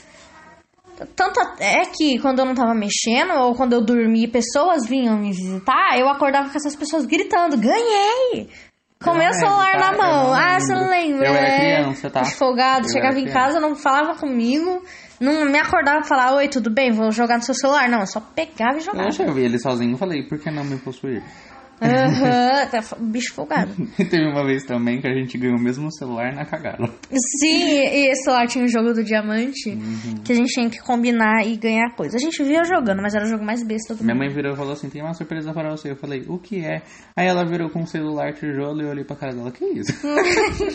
[1.16, 5.32] Tanto é que quando eu não tava mexendo, ou quando eu dormi, pessoas vinham me
[5.32, 8.50] visitar, eu acordava com essas pessoas gritando, ganhei!
[9.02, 9.92] Com Eu meu celular lembro, tá?
[9.92, 10.34] na mão.
[10.34, 11.26] Ah, você não lembra?
[11.26, 11.60] Eu era né?
[11.60, 12.26] criança, tá?
[12.26, 14.84] Folgado, Eu chegava em casa, não falava comigo,
[15.22, 16.92] não me acordava e falava, oi, tudo bem?
[16.92, 17.88] Vou jogar no seu celular.
[17.88, 19.08] Não, eu só pegava e jogava.
[19.08, 21.24] Eu vi ele sozinho e falei, por que não me possuir?
[21.82, 23.72] Aham, tá f- bicho folgado.
[23.98, 26.86] E teve uma vez também que a gente ganhou o mesmo celular na cagada.
[27.42, 30.16] Sim, e esse lá tinha o jogo do diamante, Uhum.
[30.24, 32.18] que a gente tinha que combinar e ganhar coisa.
[32.18, 34.26] A gente via jogando, mas era o jogo mais besta do Minha mundo.
[34.26, 35.92] mãe virou e falou assim, tem uma surpresa para você.
[35.92, 36.82] Eu falei, o que é?
[37.16, 39.94] Aí ela virou com o celular tijolo e eu olhei pra cara dela, que isso?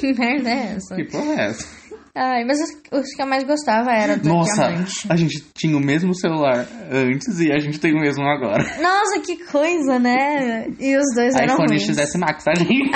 [0.01, 0.95] que merda é essa?
[0.97, 1.85] Que porra é essa?
[2.17, 2.61] Ai, mas
[2.93, 4.93] os, que eu mais gostava era do Nossa, diamante.
[5.11, 8.63] a gente tinha o mesmo celular antes e a gente tem o mesmo agora.
[8.81, 10.69] Nossa, que coisa, né?
[10.79, 11.83] E os dois eram iPhone ruins.
[11.83, 12.89] XS Max, tá, gente?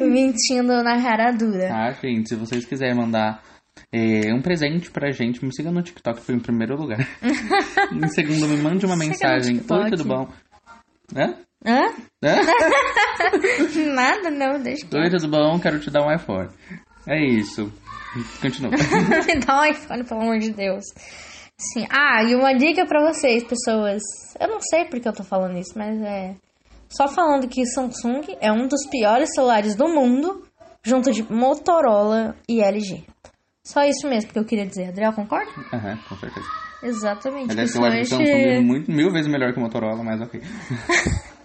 [0.00, 1.68] Mentindo na cara dura.
[1.68, 3.42] Tá, gente, se vocês quiserem mandar
[3.92, 7.06] é, um presente pra gente, me siga no TikTok, foi em primeiro lugar.
[7.92, 9.56] em segundo, me mande uma Siga mensagem.
[9.56, 10.26] Oi, tudo bom?
[11.14, 11.34] Hã?
[11.66, 11.82] Hã?
[12.24, 12.36] Hã?
[13.94, 15.60] Nada, não, deixa Oi, tudo bom?
[15.60, 16.48] Quero te dar um iPhone.
[17.06, 17.72] É isso.
[18.40, 18.70] Continua.
[18.70, 20.84] Me dá um iPhone, pelo amor de Deus.
[21.56, 21.86] Sim.
[21.90, 24.02] Ah, e uma dica pra vocês, pessoas.
[24.38, 26.34] Eu não sei porque eu tô falando isso, mas é.
[26.88, 30.42] Só falando que Samsung é um dos piores celulares do mundo,
[30.82, 33.04] junto de Motorola e LG.
[33.62, 34.88] Só isso mesmo que eu queria dizer.
[34.88, 35.50] Adriel, concorda?
[35.72, 36.46] Aham, com certeza.
[36.82, 37.50] Exatamente.
[37.52, 40.40] Aliás, eu acho que Samsung é muito, mil vezes melhor que o Motorola, mas ok.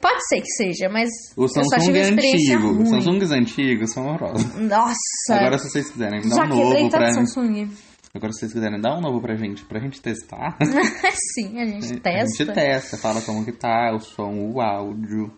[0.00, 2.72] Pode ser que seja, mas O eu só Samsung tive é experiência antigo.
[2.72, 2.82] ruim.
[2.84, 4.54] Os Samsungs antigos são horrorosos.
[4.54, 4.94] Nossa!
[5.30, 7.12] Agora, se vocês quiserem, dá já um novo pra...
[7.12, 7.68] Samsung.
[8.14, 10.56] Agora, se vocês quiserem, dá um novo pra gente, pra gente testar.
[11.34, 12.44] Sim, a gente A testa.
[12.44, 15.32] gente testa, fala como que tá, o som, o áudio.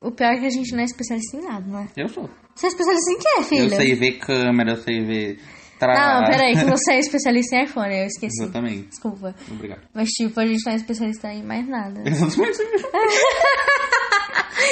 [0.00, 1.88] O pior é que a gente não é especialista em nada, né?
[1.96, 2.28] Eu sou.
[2.54, 3.64] Você é especialista em quê, filho?
[3.64, 5.38] Eu sei ver câmera, eu sei ver...
[5.78, 5.94] Tra...
[5.94, 8.42] Não, peraí, que você é especialista em iPhone, eu esqueci.
[8.42, 8.88] Exatamente.
[8.88, 9.34] Desculpa.
[9.50, 9.82] Obrigado.
[9.94, 12.02] Mas, tipo, a gente não é especialista em mais nada.
[12.04, 12.58] Exatamente.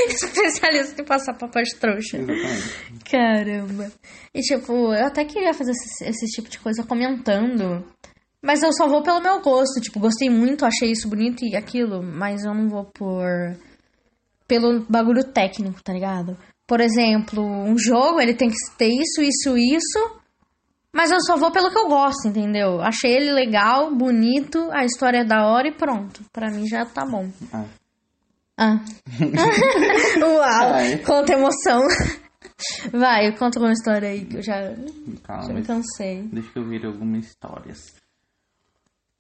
[0.08, 2.18] especialista em passar papel de trouxa.
[2.18, 3.04] Exatamente.
[3.08, 3.92] Caramba.
[4.34, 7.84] E, tipo, eu até queria fazer esse, esse tipo de coisa comentando.
[8.42, 9.80] Mas eu só vou pelo meu gosto.
[9.80, 12.02] Tipo, gostei muito, achei isso bonito e aquilo.
[12.02, 13.56] Mas eu não vou por.
[14.48, 16.36] Pelo bagulho técnico, tá ligado?
[16.66, 20.16] Por exemplo, um jogo, ele tem que ter isso, isso, isso.
[20.96, 22.80] Mas eu só vou pelo que eu gosto, entendeu?
[22.80, 26.22] Achei ele legal, bonito, a história é da hora e pronto.
[26.32, 27.28] Pra mim já tá bom.
[27.52, 27.64] Ah.
[28.56, 28.80] Ah.
[30.24, 30.72] Uau,
[31.04, 31.82] quanta emoção.
[32.90, 34.76] Vai, conta uma história aí que eu já, já
[35.22, 36.22] Calma, me cansei.
[36.32, 37.78] deixa eu ver algumas histórias.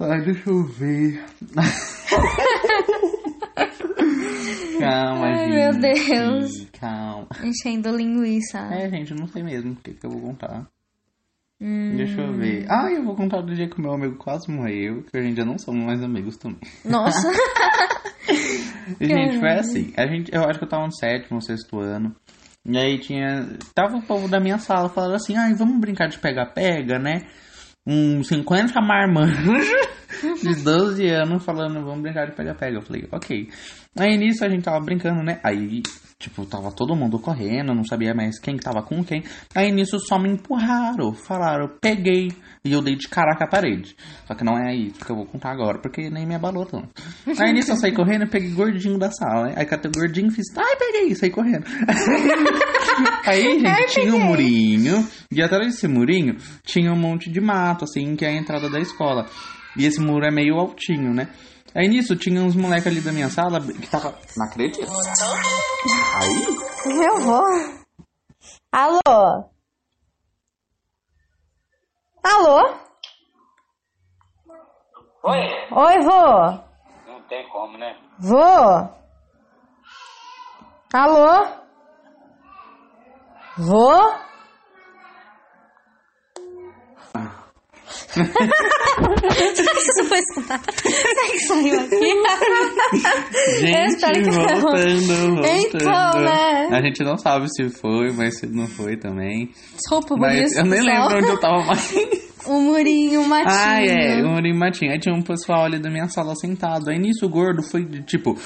[0.00, 1.22] Ai, deixa eu ver.
[4.80, 5.54] Calma, Ai, gente.
[5.54, 6.50] meu Deus.
[6.80, 7.28] Calma.
[7.42, 8.58] Enchendo linguiça.
[8.72, 10.66] É, gente, eu não sei mesmo o que, que eu vou contar.
[11.60, 11.96] Hum.
[11.96, 12.66] Deixa eu ver.
[12.68, 15.36] Ah, eu vou contar do dia que o meu amigo quase morreu, que a gente
[15.36, 16.60] já não somos mais amigos também.
[16.84, 17.30] Nossa.
[19.00, 19.92] Gente, foi assim.
[19.96, 22.14] A gente, eu acho que eu tava no sétimo, sexto ano.
[22.64, 23.56] E aí tinha.
[23.74, 27.22] Tava o povo da minha sala falando assim, ai, vamos brincar de pega-pega, né?
[27.86, 29.66] Uns 50 marmanjos
[30.42, 32.78] de 12 anos falando, vamos brincar de pega-pega.
[32.78, 33.48] Eu falei, ok.
[33.98, 35.40] Aí nisso a gente tava brincando, né?
[35.44, 35.82] Aí,
[36.18, 39.22] tipo, tava todo mundo correndo, não sabia mais quem que tava com quem.
[39.54, 42.32] Aí nisso só me empurraram, falaram, peguei.
[42.64, 43.94] E eu dei de caraca a parede.
[44.26, 46.88] Só que não é aí que eu vou contar agora, porque nem me abalou tanto.
[47.38, 49.54] Aí nisso eu saí correndo e peguei gordinho da sala, né?
[49.56, 51.64] Aí catei o gordinho e fiz, ai, peguei, saí correndo.
[53.26, 55.06] Aí, gente, tinha um murinho.
[55.30, 58.80] E atrás desse murinho tinha um monte de mato, assim, que é a entrada da
[58.80, 59.26] escola.
[59.76, 61.28] E esse muro é meio altinho, né?
[61.76, 64.18] Aí nisso tinha uns moleques ali da minha sala que tava.
[64.34, 64.90] Não acredito.
[66.16, 66.94] Aí?
[66.94, 67.42] Meu vô.
[68.72, 69.50] Alô?
[72.24, 72.78] Alô?
[75.24, 75.38] Oi?
[75.70, 77.12] Oi, vô.
[77.12, 77.94] Não tem como, né?
[78.20, 78.96] Vô?
[80.94, 81.56] Alô?
[83.58, 84.26] Vô?
[89.36, 90.60] Isso foi escutar.
[90.74, 92.14] Será que saiu aqui?
[93.60, 95.46] Gente, espero que voltando, voltando.
[95.46, 96.68] Então, né?
[96.72, 99.50] A gente não sabe se foi, mas se não foi também.
[99.74, 101.08] Desculpa Mas isso, eu nem pessoal.
[101.08, 102.25] lembro onde eu tava mais.
[102.48, 103.54] O murinho, matinho.
[103.54, 104.92] Ah, é, o Murim Matinho.
[104.92, 106.90] Aí tinha um pessoal ali da minha sala sentado.
[106.90, 108.36] Aí nisso o gordo foi, tipo,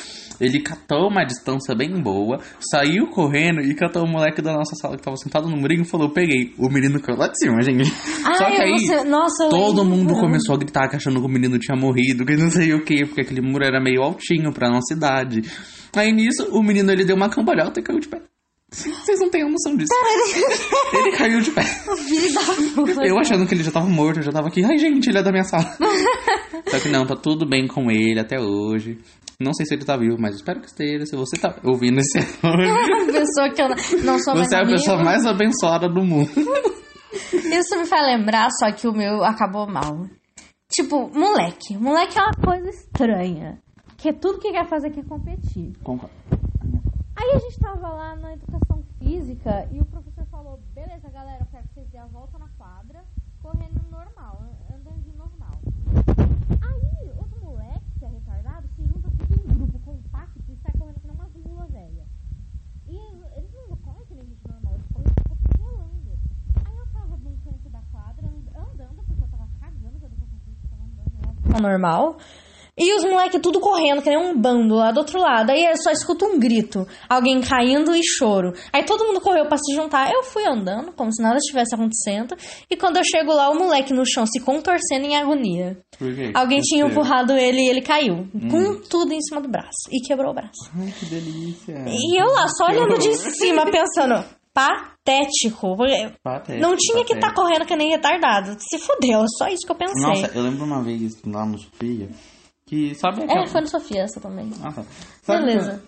[0.40, 2.38] ele catou uma distância bem boa,
[2.70, 5.88] saiu correndo e catou o moleque da nossa sala que tava sentado no murinho e
[5.88, 6.52] falou: Peguei.
[6.58, 7.92] O menino caiu lá de cima, gente.
[8.24, 8.78] Ai, Só que eu aí.
[8.86, 12.50] sei- Nossa, Todo mundo começou a gritar achando que o menino tinha morrido, que não
[12.50, 15.42] sei o que, porque aquele muro era meio altinho pra nossa idade.
[15.94, 18.20] Aí nisso, o menino ele deu uma cambalhota e caiu de pé.
[18.70, 19.92] Vocês não têm noção disso.
[20.92, 21.62] ele caiu de pé.
[23.04, 24.64] Eu achando que ele já tava morto, eu já tava aqui.
[24.64, 25.64] Ai, gente, ele é da minha sala.
[26.68, 28.98] Só que não, tá tudo bem com ele até hoje.
[29.40, 31.04] Não sei se ele tá vivo, mas espero que esteja.
[31.06, 34.58] Se você tá ouvindo esse áudio, pessoa que eu não- não sou mais você é
[34.58, 34.76] a amigo.
[34.78, 36.30] pessoa mais abençoada do mundo.
[37.32, 40.06] Isso me faz lembrar, só que o meu acabou mal.
[40.70, 41.76] Tipo, moleque.
[41.76, 43.58] Moleque é uma coisa estranha.
[43.96, 45.72] Que tudo que quer fazer quer competir.
[45.82, 46.14] Concordo.
[47.20, 51.46] Aí a gente tava lá na educação física e o professor falou: beleza, galera, eu
[51.50, 53.04] quero que vocês dêem a volta na quadra,
[53.42, 54.40] correndo normal,
[54.74, 55.58] andando de normal.
[56.62, 61.00] Aí, outro moleque, que é retardado, se junta tudo em grupo compacto e sai correndo
[61.04, 62.06] nem uma vila velha.
[62.88, 62.96] E
[63.36, 66.18] eles não correm que nem gente normal, eles correm atropelando.
[66.64, 70.68] Aí eu tava num canto da quadra, and- andando, porque eu tava cagando educação física,
[70.70, 71.60] tava andando.
[71.62, 72.16] Normal.
[72.78, 75.50] E os moleques tudo correndo, que nem um bando lá do outro lado.
[75.50, 78.52] Aí eu só escuto um grito, alguém caindo e choro.
[78.72, 80.10] Aí todo mundo correu pra se juntar.
[80.12, 82.34] Eu fui andando, como se nada estivesse acontecendo.
[82.70, 85.78] E quando eu chego lá, o moleque no chão se contorcendo em agonia.
[85.98, 86.30] Por quê?
[86.34, 88.26] Alguém tinha empurrado ele e ele caiu.
[88.50, 89.88] Com tudo em cima do braço.
[89.90, 90.70] E quebrou o braço.
[90.78, 91.84] Ai, que delícia.
[91.86, 95.76] E eu lá, só olhando de cima, pensando, patético.
[96.22, 97.34] Patético, Não tinha que estar patético.
[97.42, 98.56] correndo que nem retardado.
[98.58, 100.02] Se fudeu, só isso que eu pensei.
[100.22, 102.08] Nossa, eu lembro uma vez lá no Sofia
[102.70, 103.42] que sabe aquela...
[103.42, 104.48] É, foi no Sofia essa também.
[104.62, 104.84] Ah, tá.
[105.24, 105.82] Sabe Beleza.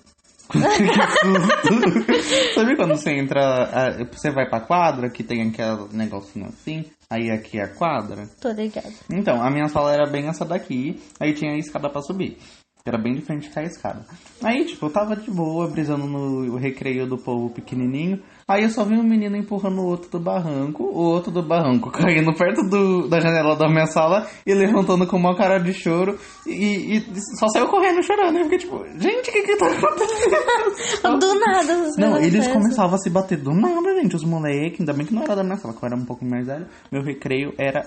[0.48, 0.52] quando-
[2.54, 3.40] Sabe quando você entra,
[3.72, 8.26] ah, você vai pra quadra, que tem aquele negocinho assim, aí aqui é a quadra?
[8.40, 8.92] Tô ligado.
[9.10, 12.36] Então, a minha sala era bem essa daqui, aí tinha a escada pra subir.
[12.84, 14.04] Era bem de frente com a escada.
[14.42, 18.20] Aí, tipo, eu tava de boa, brisando no recreio do povo pequenininho.
[18.52, 21.88] Aí eu só vi um menino empurrando o outro do barranco, o outro do barranco
[21.92, 26.18] caindo perto do, da janela da minha sala e levantando com uma cara de choro.
[26.46, 27.04] E, e
[27.38, 28.36] só saiu correndo chorando.
[28.36, 31.18] Eu fiquei tipo, gente, o que que tá acontecendo?
[31.18, 31.90] Do nada.
[31.96, 34.16] Não, eles começavam a se bater do nada, gente.
[34.16, 36.24] Os moleques, ainda bem que não era da minha sala, que eu era um pouco
[36.24, 36.66] mais velho.
[36.90, 37.86] Meu recreio era.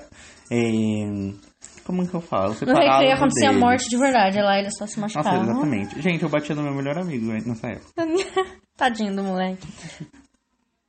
[0.52, 1.34] é,
[1.86, 2.56] Como que eu falo?
[2.66, 4.40] No recreio acontecia a morte de verdade.
[4.40, 5.44] Lá eles só se Nossa, machucavam.
[5.44, 6.02] exatamente.
[6.02, 7.92] Gente, eu batia no meu melhor amigo né, nessa época.
[8.78, 9.68] Tadinho do moleque.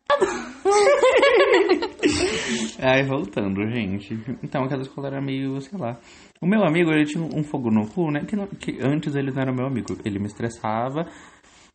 [2.79, 4.15] Aí, voltando, gente.
[4.43, 5.99] Então, aquela escola era meio, sei lá.
[6.41, 8.25] O meu amigo, ele tinha um fogo no cu, né?
[8.25, 9.97] Que, não- que antes ele não era meu amigo.
[10.05, 11.07] Ele me estressava.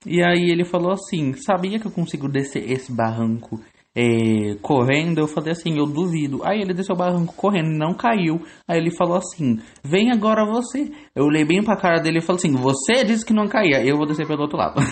[0.05, 3.59] E aí ele falou assim: Sabia que eu consigo descer esse barranco
[3.95, 5.19] é, correndo?
[5.19, 6.41] Eu falei assim: Eu duvido.
[6.43, 8.41] Aí ele desceu o barranco correndo e não caiu.
[8.67, 10.91] Aí ele falou assim: Vem agora você.
[11.15, 13.83] Eu olhei bem pra cara dele e falei assim: Você disse que não caía.
[13.85, 14.79] Eu vou descer pelo outro lado.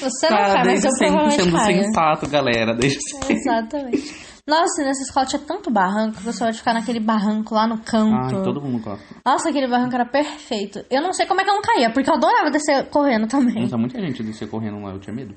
[0.00, 2.74] Você não Tá, cai, mas eu sempre sendo sensato, galera.
[2.74, 3.34] Desde sempre.
[3.34, 4.28] Exatamente.
[4.48, 8.36] Nossa, nessa escola tinha tanto barranco só ia ficar naquele barranco lá no canto.
[8.36, 9.04] Ai, todo mundo gosta.
[9.26, 10.82] Nossa, aquele barranco era perfeito.
[10.90, 13.60] Eu não sei como é que eu não caía, porque eu adorava descer correndo também.
[13.62, 15.34] Nossa, muita gente descia correndo lá, eu tinha medo.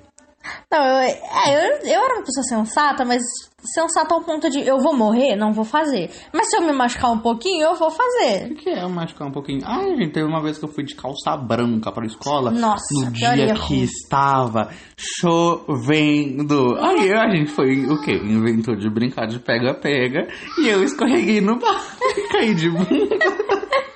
[0.72, 3.22] Não, eu, é, eu, eu era uma pessoa sensata, mas
[3.64, 6.10] sensata ao ponto de eu vou morrer, não vou fazer.
[6.34, 8.52] Mas se eu me machucar um pouquinho, eu vou fazer.
[8.52, 9.62] O que é machucar um pouquinho?
[9.64, 12.50] Ai, gente, teve uma vez que eu fui de calça branca pra escola.
[12.50, 13.68] Nossa, No dia erro.
[13.68, 16.76] que estava chovendo.
[16.80, 18.14] Aí a gente foi, o quê?
[18.14, 20.28] Inventou de brincar de pega-pega.
[20.60, 21.86] E eu escorreguei no barro
[22.18, 22.88] e caí de bunda.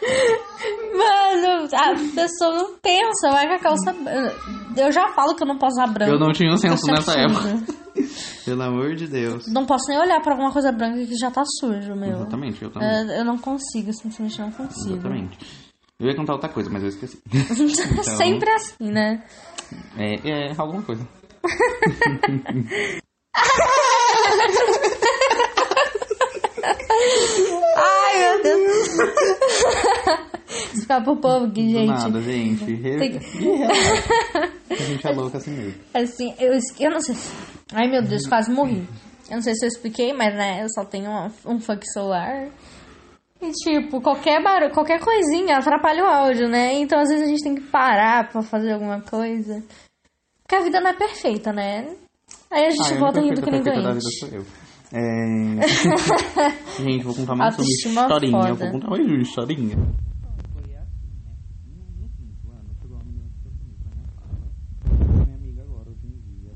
[0.95, 3.95] Mano, a pessoa não pensa, vai com a calça.
[4.77, 6.13] Eu já falo que eu não posso usar branco.
[6.13, 7.85] Eu não tinha um senso é nessa época.
[8.45, 9.47] Pelo amor de Deus.
[9.47, 12.17] Não posso nem olhar pra alguma coisa branca que já tá sujo, meu.
[12.17, 12.87] Exatamente, eu também.
[12.87, 14.95] É, eu não consigo, simplesmente não consigo.
[14.95, 15.37] Exatamente.
[15.99, 17.19] Eu ia contar outra coisa, mas eu esqueci.
[18.17, 19.23] Sempre assim, né?
[19.97, 21.07] É, é alguma coisa.
[27.77, 28.84] Ai, meu Deus.
[30.73, 31.87] Explicar pro povo que, Do gente.
[31.87, 32.65] nada, gente.
[32.65, 33.19] Tem
[34.69, 35.75] A gente é louca assim mesmo.
[35.93, 37.15] Assim, eu, eu não sei.
[37.73, 38.87] Ai, meu Deus, quase morri.
[39.29, 42.47] Eu não sei se eu expliquei, mas né, eu só tenho uma- um funk solar.
[43.41, 46.73] E tipo, qualquer barulho, qualquer coisinha atrapalha o áudio, né?
[46.75, 49.63] Então às vezes a gente tem que parar pra fazer alguma coisa.
[50.43, 51.87] Porque a vida não é perfeita, né?
[52.51, 54.19] Aí a gente Ah, volta rindo que nem perfeita da vida doente.
[54.19, 54.45] sou eu.
[54.91, 55.67] É...
[56.83, 58.31] gente, vou contar mais uma historinha.
[58.31, 58.55] foda.
[58.55, 59.77] Vou contar mais uma historinha.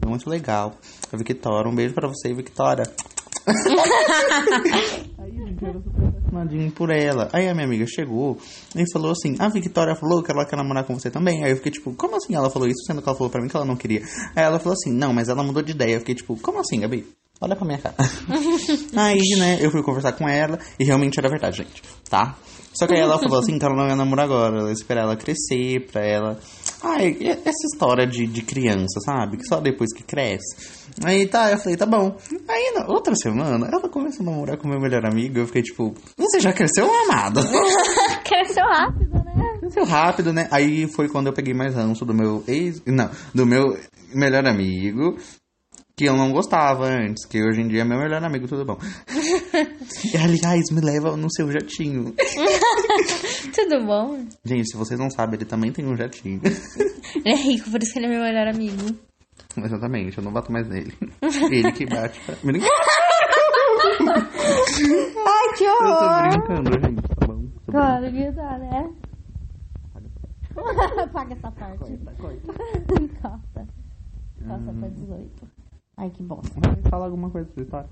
[0.06, 0.74] Muito legal.
[1.12, 2.84] A Victoria, um beijo pra você, Victoria.
[5.18, 7.30] Aí, gente, eu era super apaixonadinho por ela.
[7.34, 8.38] Aí a minha amiga chegou
[8.76, 11.44] e falou assim: A Victoria falou que ela quer namorar com você também.
[11.44, 12.84] Aí eu fiquei tipo: Como assim ela falou isso?
[12.86, 14.02] Sendo que ela falou pra mim que ela não queria.
[14.36, 15.96] Aí ela falou assim: Não, mas ela mudou de ideia.
[15.96, 17.06] Eu fiquei tipo: Como assim, Gabi?
[17.42, 17.96] Olha pra minha cara.
[18.96, 22.36] Aí, né, eu fui conversar com ela e realmente era verdade, gente, tá?
[22.74, 25.02] Só que aí ela falou assim que ela não ia namorar agora, ela ia esperar
[25.02, 26.40] ela crescer pra ela.
[26.84, 29.38] Ai, essa história de, de criança, sabe?
[29.38, 30.56] Que só depois que cresce.
[31.04, 32.16] Aí tá, eu falei, tá bom.
[32.48, 35.40] Aí na outra semana, ela começou a namorar com meu melhor amigo.
[35.40, 37.42] Eu fiquei tipo, você já cresceu, amado?
[38.24, 39.58] Cresceu rápido, né?
[39.60, 40.48] Cresceu rápido, né?
[40.52, 42.82] Aí foi quando eu peguei mais ranço do meu ex.
[42.86, 43.78] Não, do meu
[44.14, 45.18] melhor amigo.
[46.00, 48.78] Que eu não gostava antes, que hoje em dia é meu melhor amigo, tudo bom.
[50.14, 52.16] e aliás, me leva no seu jatinho.
[53.54, 54.26] Tudo bom?
[54.46, 56.40] Gente, se vocês não sabem, ele também tem um jatinho.
[57.16, 58.98] Ele é rico, por isso que ele é meu melhor amigo.
[59.58, 60.94] Exatamente, eu não bato mais nele.
[61.52, 62.36] Ele que bate pra.
[65.26, 66.30] Ai, que Eu tô horror!
[66.30, 67.46] brincando, gente, tá bom?
[67.66, 68.90] Tô Claro que tá, né?
[71.12, 71.98] Paga essa parte.
[72.18, 72.54] Corta.
[73.22, 73.68] Corta.
[74.48, 75.59] Passa pra 18.
[76.00, 76.50] Ai, que bosta.
[76.56, 76.90] brincando.
[76.90, 77.90] Fala alguma coisa sua história.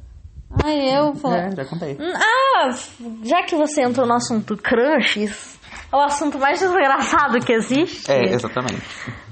[0.63, 1.35] Ai, eu falo.
[1.35, 1.97] É, já contei.
[1.99, 2.69] Ah,
[3.23, 5.59] já que você entrou no assunto crushes,
[5.91, 8.09] é o assunto mais desgraçado que existe.
[8.09, 8.81] É, exatamente.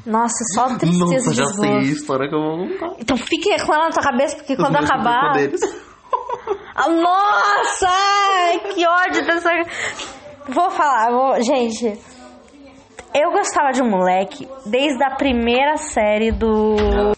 [0.06, 2.96] Nossa, só tristeza Nossa, de já sei a história que eu vou contar.
[3.00, 5.34] Então fique com ela na tua cabeça, porque Os quando acabar.
[6.78, 7.88] Ah, Nossa!
[8.74, 9.50] Que ódio dessa.
[10.50, 11.42] Vou falar, vou...
[11.42, 11.98] gente.
[13.14, 17.15] Eu gostava de um moleque desde a primeira série do.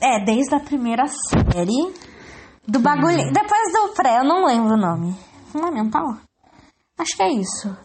[0.00, 1.94] É, desde a primeira série
[2.66, 3.32] do bagulho.
[3.32, 5.14] Depois do pré, eu não lembro o nome.
[5.52, 6.16] Fundamental?
[6.98, 7.76] Acho que é isso.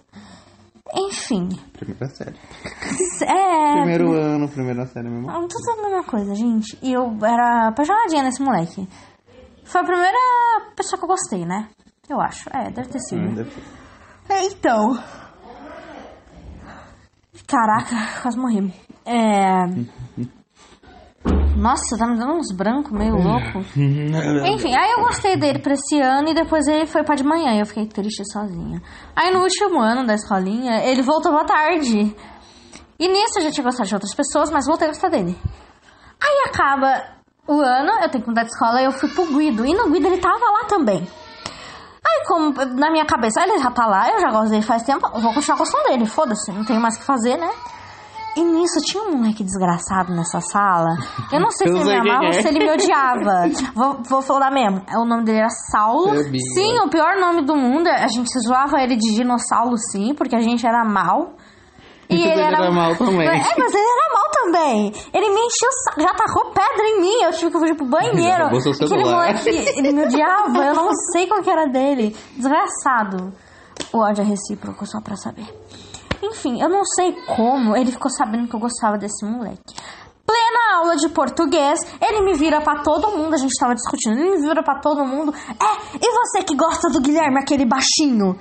[0.94, 1.48] Enfim.
[1.74, 2.36] Primeira série.
[3.24, 3.74] É.
[3.76, 5.30] Primeiro ano, primeira série mesmo.
[5.30, 6.78] Ah, Tudo a mesma coisa, gente.
[6.82, 8.88] E eu era apaixonadinha nesse moleque.
[9.64, 10.18] Foi a primeira
[10.76, 11.70] pessoa que eu gostei, né?
[12.10, 12.50] Eu acho.
[12.54, 13.22] É, deve ter sido.
[13.22, 13.64] Hum, deve-
[14.28, 14.98] É, então.
[17.48, 18.74] Caraca, quase morri.
[19.06, 19.66] É.
[21.62, 23.60] Nossa, tá me dando uns brancos meio louco.
[23.78, 27.54] Enfim, aí eu gostei dele pra esse ano e depois ele foi pra de manhã
[27.54, 28.82] e eu fiquei triste sozinha.
[29.16, 32.16] Aí no último ano da escolinha, ele voltou à tarde.
[32.98, 35.38] E nisso eu já tinha gostado de outras pessoas, mas voltei a gostar dele.
[36.20, 37.04] Aí acaba
[37.48, 39.64] o ano, eu tenho que mudar de escola e eu fui pro Guido.
[39.64, 41.08] E no Guido ele tava lá também.
[42.04, 45.08] Aí, como na minha cabeça, ele já tá lá, eu já gosto dele faz tempo,
[45.14, 47.52] eu vou continuar gostando dele, foda-se, não tenho mais o que fazer, né?
[48.36, 50.96] E nisso tinha um moleque desgraçado nessa sala.
[51.32, 52.42] Eu não sei se ele me amava ou é.
[52.42, 53.50] se ele me odiava.
[53.76, 54.82] vou, vou falar mesmo.
[54.96, 56.16] O nome dele era Saulo.
[56.54, 57.88] Sim, o pior nome do mundo.
[57.88, 61.34] A gente zoava ele de dinossauro, sim, porque a gente era mal.
[62.10, 63.28] E Então ele era mal também.
[63.28, 64.94] É, mas ele era mal também.
[65.14, 67.24] Ele me encheu já tacou pedra em mim.
[67.24, 68.46] Eu tive que fugir pro banheiro.
[68.46, 70.66] Aquele moleque, ele me odiava.
[70.66, 72.16] Eu não sei qual que era dele.
[72.38, 73.34] Desgraçado.
[73.92, 75.48] O ódio é recíproco, só pra saber.
[76.24, 79.76] Enfim, eu não sei como ele ficou sabendo que eu gostava desse moleque.
[80.26, 84.38] Plena aula de português, ele me vira pra todo mundo, a gente tava discutindo, ele
[84.38, 85.34] me vira pra todo mundo.
[85.34, 88.38] É, e você que gosta do Guilherme, aquele baixinho?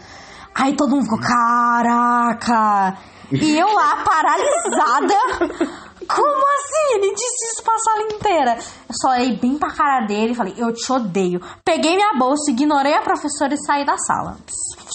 [0.55, 2.99] Aí todo mundo ficou, caraca!
[3.33, 5.15] E eu lá, paralisada.
[6.07, 6.95] Como assim?
[6.97, 8.55] Ele disse isso pra sala inteira.
[8.57, 11.41] Eu só olhei bem pra cara dele e falei, eu te odeio.
[11.65, 14.37] Peguei minha bolsa, ignorei a professora e saí da sala.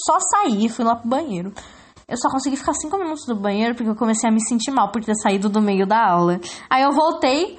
[0.05, 1.53] Só saí e fui lá pro banheiro.
[2.07, 4.91] Eu só consegui ficar cinco minutos no banheiro porque eu comecei a me sentir mal
[4.91, 6.39] por ter saído do meio da aula.
[6.69, 7.57] Aí eu voltei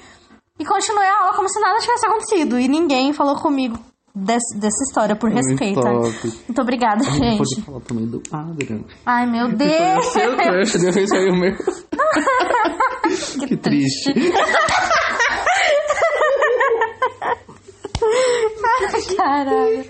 [0.59, 2.59] e continuei a aula como se nada tivesse acontecido.
[2.59, 3.77] E ninguém falou comigo
[4.15, 5.81] desse- dessa história, por Muito respeito.
[5.81, 6.33] top.
[6.49, 7.63] Muito obrigada, Pode gente.
[7.63, 8.81] falar também do Adrian.
[9.05, 10.07] Ai, meu Deus.
[10.07, 11.57] Seu crush, depois saiu o meu.
[13.49, 14.13] que triste.
[19.17, 19.85] Caralho.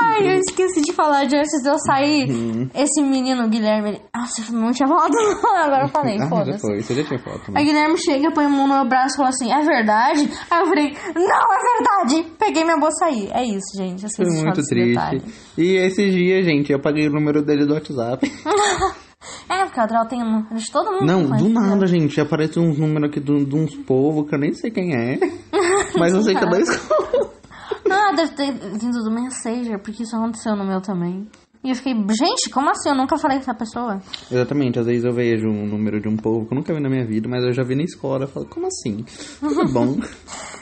[0.00, 2.30] Ai, eu esqueci de falar de antes de eu sair.
[2.30, 2.68] Uhum.
[2.74, 4.00] Esse menino, Guilherme, ele...
[4.14, 5.12] Nossa, eu não tinha falado
[5.56, 6.60] agora eu falei, Ah, foda-se.
[6.60, 7.20] foi, você já tinha
[7.54, 7.64] Aí.
[7.64, 10.30] Guilherme chega, põe a mão no meu braço e fala assim, é verdade?
[10.50, 12.26] Aí eu falei, não é verdade!
[12.38, 13.28] Peguei minha bolsa aí.
[13.32, 14.04] É isso, gente.
[14.04, 15.20] Eu Foi de falar muito desse detalhe.
[15.20, 15.40] triste.
[15.58, 18.30] E esses dias, gente, eu paguei o número dele do WhatsApp.
[19.50, 21.04] É, porque o Adriel tem um número de todo mundo.
[21.04, 22.18] Não, mas- do nada, gente.
[22.18, 25.18] Aparece uns números aqui de de uns povos que eu nem sei quem é.
[25.98, 27.30] Mas eu sei que é da escola.
[27.90, 31.28] Ah, deve ter vindo do Messenger, porque isso aconteceu no meu também.
[31.62, 32.88] E eu fiquei, gente, como assim?
[32.88, 34.00] Eu nunca falei com essa pessoa.
[34.30, 36.88] Exatamente, às vezes eu vejo um número de um povo que eu nunca vi na
[36.88, 38.24] minha vida, mas eu já vi na escola.
[38.24, 39.04] Eu falo, como assim?
[39.40, 39.96] Tudo bom.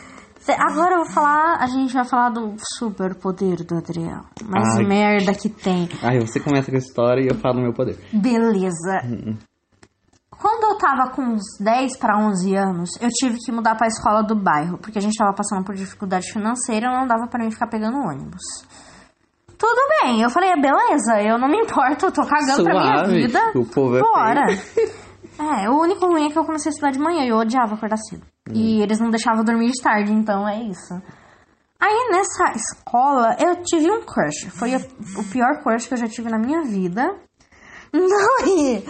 [0.57, 4.23] Agora eu vou falar, a gente vai falar do super poder do Adriel.
[4.47, 4.85] Mais Ai.
[4.85, 5.89] merda que tem.
[6.03, 7.99] Aí você começa com a história e eu falo o meu poder.
[8.13, 9.03] Beleza.
[9.05, 9.37] Uhum.
[10.41, 14.23] Quando eu tava com uns 10 para 11 anos, eu tive que mudar pra escola
[14.23, 17.51] do bairro, porque a gente tava passando por dificuldade financeira e não dava pra mim
[17.51, 18.43] ficar pegando ônibus.
[19.59, 23.27] Tudo bem, eu falei, beleza, eu não me importo, eu tô cagando pra minha Suave,
[23.27, 23.41] vida.
[23.57, 24.43] o povo é Bora.
[25.41, 27.75] É, o único ruim é que eu comecei a estudar de manhã e eu odiava
[27.75, 28.27] acordar cedo.
[28.49, 28.55] Hum.
[28.55, 31.01] E eles não deixavam dormir de tarde, então é isso.
[31.81, 34.51] Aí nessa escola eu tive um crush.
[34.51, 37.15] Foi o pior crush que eu já tive na minha vida.
[37.93, 38.85] Não, e-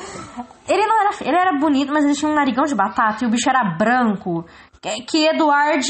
[0.69, 1.11] ele não era.
[1.21, 4.45] Ele era bonito, mas ele tinha um narigão de batata e o bicho era branco.
[4.81, 5.83] Que, que Eduardo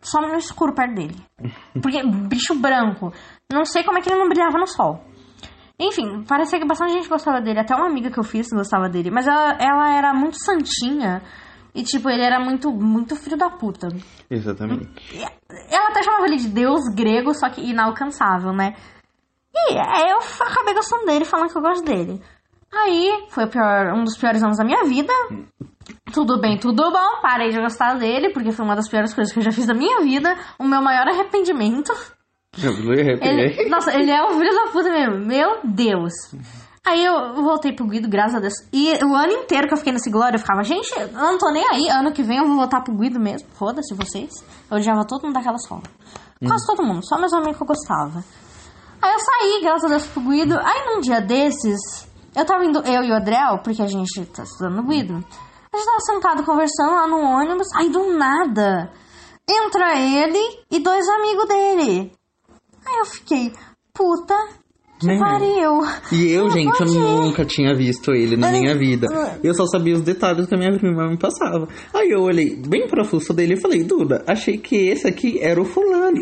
[0.00, 1.16] some no escuro perto dele.
[1.80, 3.12] Porque bicho branco.
[3.52, 5.04] Não sei como é que ele não brilhava no sol.
[5.78, 7.60] Enfim, parecia que bastante gente gostava dele.
[7.60, 9.10] Até uma amiga que eu fiz gostava dele.
[9.10, 11.22] Mas ela, ela era muito santinha.
[11.74, 13.88] E, tipo, ele era muito, muito filho da puta.
[14.30, 14.90] Exatamente.
[15.70, 18.74] Ela até chamava ele de deus grego, só que inalcançável, né?
[19.54, 22.22] E aí eu acabei gostando dele, falando que eu gosto dele.
[22.72, 25.12] Aí foi pior, um dos piores anos da minha vida.
[26.12, 27.20] Tudo bem, tudo bom.
[27.20, 29.74] Parei de gostar dele, porque foi uma das piores coisas que eu já fiz da
[29.74, 30.36] minha vida.
[30.58, 31.92] O meu maior arrependimento.
[32.62, 33.60] Eu me arrependi.
[33.60, 35.24] Ele, nossa, ele é um filho da puta mesmo.
[35.24, 36.12] Meu Deus.
[36.84, 38.52] Aí eu voltei pro Guido, graças a Deus.
[38.70, 41.50] E o ano inteiro que eu fiquei nesse Glória, eu ficava, gente, eu não tô
[41.50, 41.88] nem aí.
[41.88, 43.48] Ano que vem eu vou voltar pro Guido mesmo.
[43.54, 44.32] Foda-se vocês.
[44.70, 45.82] Eu odiava todo mundo daquela escola.
[46.46, 48.24] Quase todo mundo, só meus amigos que eu gostava.
[49.00, 50.58] Aí eu saí, graças a Deus, pro Guido.
[50.58, 54.42] Aí num dia desses, eu tava indo, eu e o Adriel, porque a gente tá
[54.42, 55.14] estudando Guido.
[55.72, 58.90] A gente tava sentado conversando lá no ônibus, aí do nada
[59.48, 60.38] entra ele
[60.70, 62.12] e dois amigos dele.
[62.86, 63.52] Aí eu fiquei,
[63.94, 64.34] puta
[65.00, 65.18] que eu.
[65.18, 65.80] pariu.
[66.12, 66.86] E eu, gente, eu
[67.22, 69.06] nunca tinha visto ele na Ele- minha vida.
[69.42, 71.66] Eu só sabia os detalhes que a minha prima me passava.
[71.92, 75.60] Aí eu olhei bem pra fuça dele e falei, Duda, achei que esse aqui era
[75.60, 76.20] o fulano.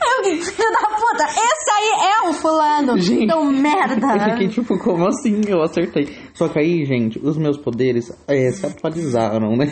[0.00, 2.98] Eu filho da puta, esse aí é o fulano.
[2.98, 3.94] Gente, Então, merda.
[3.94, 5.40] Eu fiquei tipo, como assim?
[5.46, 6.16] Eu acertei.
[6.34, 9.66] Só que aí, gente, os meus poderes é, se atualizaram, né?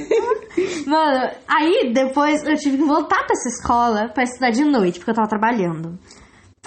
[0.87, 5.11] Mano, aí depois eu tive que voltar pra essa escola pra estudar de noite, porque
[5.11, 5.99] eu tava trabalhando.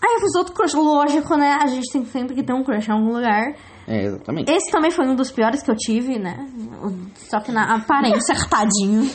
[0.04, 1.58] Aí eu fiz outro crush, lógico, né?
[1.62, 3.56] A gente tem sempre que ter um crush em algum lugar.
[3.88, 4.52] É, exatamente.
[4.52, 6.48] Esse também foi um dos piores que eu tive, né?
[7.16, 9.10] Só que na aparência, tadinho.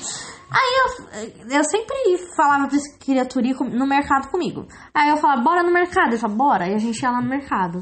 [0.52, 1.96] Aí eu, eu sempre
[2.36, 4.66] falava pra criatura ir com- no mercado comigo.
[4.94, 6.08] Aí eu falava, bora no mercado.
[6.10, 6.68] Ele falava, bora.
[6.68, 7.78] E a gente ia lá no mercado.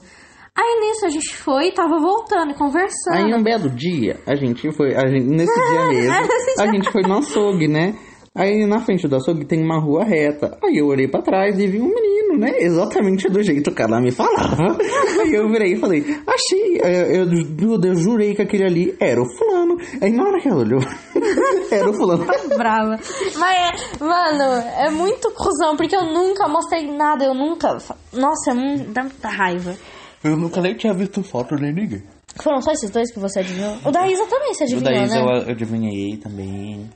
[0.57, 3.14] Aí nisso a gente foi e tava voltando e conversando.
[3.16, 6.12] Aí um belo dia, a gente foi, a gente, nesse dia mesmo,
[6.61, 7.95] a gente foi no açougue, né?
[8.35, 10.57] Aí na frente do açougue tem uma rua reta.
[10.62, 12.53] Aí eu olhei pra trás e vi um menino, né?
[12.61, 14.78] Exatamente do jeito que ela me falava.
[15.20, 19.20] Aí eu virei e falei, achei, é, eu, eu, eu jurei que aquele ali era
[19.20, 19.76] o fulano.
[20.01, 20.81] Aí na hora que ela olhou,
[21.72, 22.24] era o fulano.
[22.57, 23.01] brava.
[23.37, 27.78] Mas, mano, é muito cuzão, porque eu nunca mostrei nada, eu nunca.
[28.12, 29.74] Nossa, é muito, dá muita raiva.
[30.22, 32.03] Eu nunca nem tinha visto foto de ninguém.
[32.41, 33.76] Foram só esses dois que você adivinhou?
[33.85, 35.20] O da Isa também você O adivinhou, da Isa né?
[35.20, 36.89] eu, eu adivinhei também.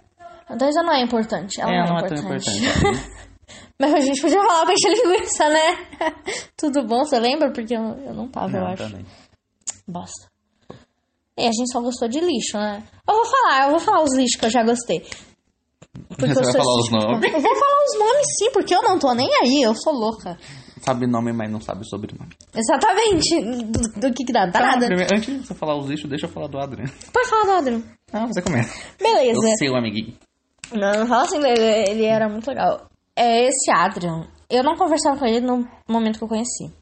[0.49, 1.61] A Isa não é importante.
[1.61, 2.59] Ela É, não, não é é tão importante.
[2.67, 3.11] importante.
[3.79, 5.77] Mas a gente podia falar peixe linguiça, né?
[6.57, 7.51] Tudo bom, você lembra?
[7.53, 8.83] Porque eu, eu não tava, eu Não, acho.
[8.85, 9.05] também.
[9.87, 10.29] Bosta.
[11.37, 12.83] E a gente só gostou de lixo, né?
[13.09, 15.01] Eu vou falar, eu vou falar os lixos que eu já gostei.
[16.09, 17.25] Porque Você eu vai falar os tipo nomes?
[17.33, 20.39] Eu vou falar os nomes sim, porque eu não tô nem aí, eu sou louca.
[20.81, 22.31] Sabe nome, mas não sabe sobrenome.
[22.55, 23.41] Exatamente.
[23.65, 24.47] Do, do que que dá?
[24.47, 24.87] Dá Tá, nada.
[24.87, 26.93] primeiro- antes de você falar os lixos, deixa eu falar do Adriano.
[27.13, 27.85] Pode falar do Adriano.
[28.13, 28.73] Ah, você começa.
[29.01, 29.39] Beleza.
[29.41, 30.15] O seu amiguinho.
[30.75, 32.87] Não, não fala assim dele, ele era muito legal.
[33.17, 34.27] É esse Adrian.
[34.51, 36.73] Eu não conversava com ele no momento que eu conheci.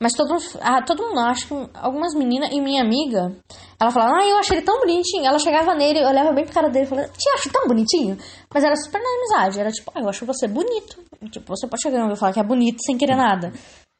[0.00, 3.36] Mas todo mundo, ah, todo mundo, acho que algumas meninas e minha amiga,
[3.80, 5.26] ela falava, ah, eu achei ele tão bonitinho.
[5.26, 8.16] Ela chegava nele, olhava bem pra cara dele e falava, te acho tão bonitinho.
[8.52, 11.02] Mas era super na amizade, era tipo, ah, eu acho você bonito.
[11.30, 13.52] Tipo, você pode chegar e falar que é bonito sem querer nada.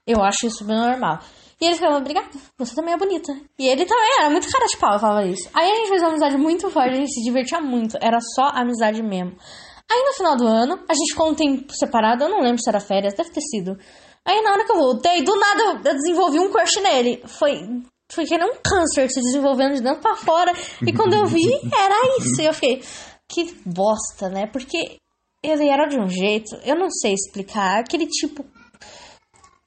[0.06, 1.18] Eu acho isso bem normal.
[1.60, 3.32] E ele ficava, obrigada, você também é bonita.
[3.58, 5.48] E ele também era muito cara de pau, eu falava isso.
[5.52, 7.98] Aí a gente fez uma amizade muito forte, a gente se divertia muito.
[8.00, 9.36] Era só amizade mesmo.
[9.90, 12.68] Aí no final do ano, a gente ficou um tempo separado, eu não lembro se
[12.68, 13.76] era férias, deve ter sido.
[14.24, 17.22] Aí na hora que eu voltei, do nada eu- desenvolvi um crush nele.
[17.26, 17.66] Foi,
[18.12, 20.52] foi que nem um câncer se desenvolvendo de dentro pra fora.
[20.86, 21.42] E quando eu vi,
[21.76, 22.40] era isso.
[22.40, 22.82] E eu fiquei,
[23.28, 24.46] que bosta, né?
[24.46, 24.96] Porque
[25.42, 28.44] ele era de um jeito, eu não sei explicar, aquele tipo.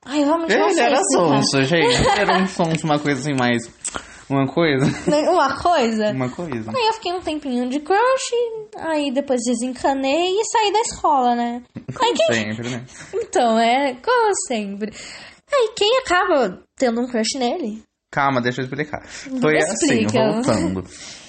[0.06, 1.02] Ai, não Ele era explicar.
[1.14, 1.86] sonso, gente.
[1.86, 3.70] Ele era um sonso, uma coisa assim, mais...
[4.30, 4.86] Uma coisa?
[5.30, 6.12] Uma coisa.
[6.12, 6.72] Uma coisa.
[6.74, 8.32] Aí eu fiquei um tempinho de crush,
[8.78, 11.62] aí depois desencanei e saí da escola, né?
[12.02, 12.34] Aí quem...
[12.34, 12.86] Sempre, né?
[13.14, 14.94] Então, é como sempre.
[15.52, 17.84] Aí quem acaba tendo um crush nele?
[18.10, 19.06] Calma, deixa eu explicar.
[19.06, 20.32] Foi me assim, explica.
[20.32, 20.84] voltando.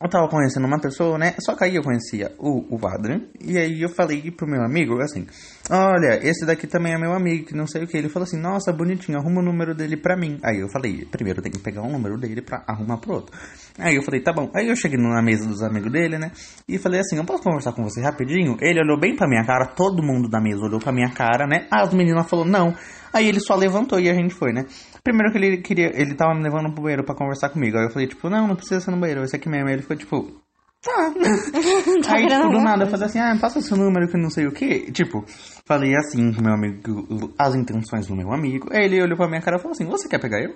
[0.00, 1.34] Eu tava conhecendo uma pessoa, né?
[1.40, 3.22] Só que aí eu conhecia o, o Adrian.
[3.40, 5.26] E aí eu falei pro meu amigo, assim...
[5.70, 7.96] Olha, esse daqui também é meu amigo, que não sei o que.
[7.96, 10.38] Ele falou assim, nossa, bonitinho, arruma o número dele pra mim.
[10.42, 13.36] Aí eu falei, primeiro tenho que pegar o número dele pra arrumar pro outro.
[13.76, 14.48] Aí eu falei, tá bom.
[14.54, 16.30] Aí eu cheguei na mesa dos amigos dele, né?
[16.68, 18.56] E falei assim, eu posso conversar com você rapidinho?
[18.60, 21.66] Ele olhou bem pra minha cara, todo mundo da mesa olhou pra minha cara, né?
[21.70, 22.72] As meninas falou não.
[23.12, 24.64] Aí ele só levantou e a gente foi, né?
[25.02, 27.78] Primeiro que ele queria, ele tava me levando pro banheiro pra conversar comigo.
[27.78, 29.68] Aí eu falei, tipo, não, não precisa ser no banheiro, esse aqui mesmo.
[29.68, 30.40] Aí ele ficou, tipo,
[30.80, 31.10] Tá.
[32.06, 34.46] Tá Aí, tipo, do nada, eu falei assim, ah, passa seu número que não sei
[34.46, 34.88] o quê.
[34.92, 35.24] Tipo,
[35.66, 38.68] falei assim com meu amigo, as intenções do meu amigo.
[38.72, 40.54] Aí ele olhou pra minha cara e falou assim, você quer pegar eu?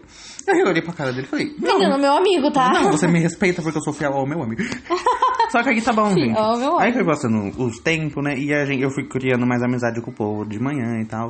[0.48, 2.70] Aí eu olhei pra cara dele e falei, não, Menino, meu amigo, tá?
[2.70, 4.62] não, você me respeita porque eu sou fiel ao meu amigo.
[5.50, 6.38] Só que aí tá bom, gente.
[6.78, 8.38] Aí foi passando os tempos, né?
[8.38, 11.28] E a gente, eu fui criando mais amizade com o povo de manhã e tal.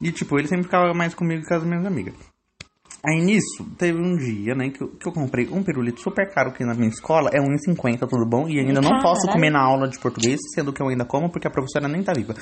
[0.00, 2.14] E, tipo, ele sempre ficava mais comigo que as minhas amigas.
[3.08, 6.52] Aí nisso, teve um dia, né, que eu, que eu comprei um pirulito super caro
[6.52, 8.48] que na minha escola é 1,50, tudo bom?
[8.48, 9.02] E ainda não Caralho.
[9.02, 12.02] posso comer na aula de português, sendo que eu ainda como porque a professora nem
[12.02, 12.34] tá viva.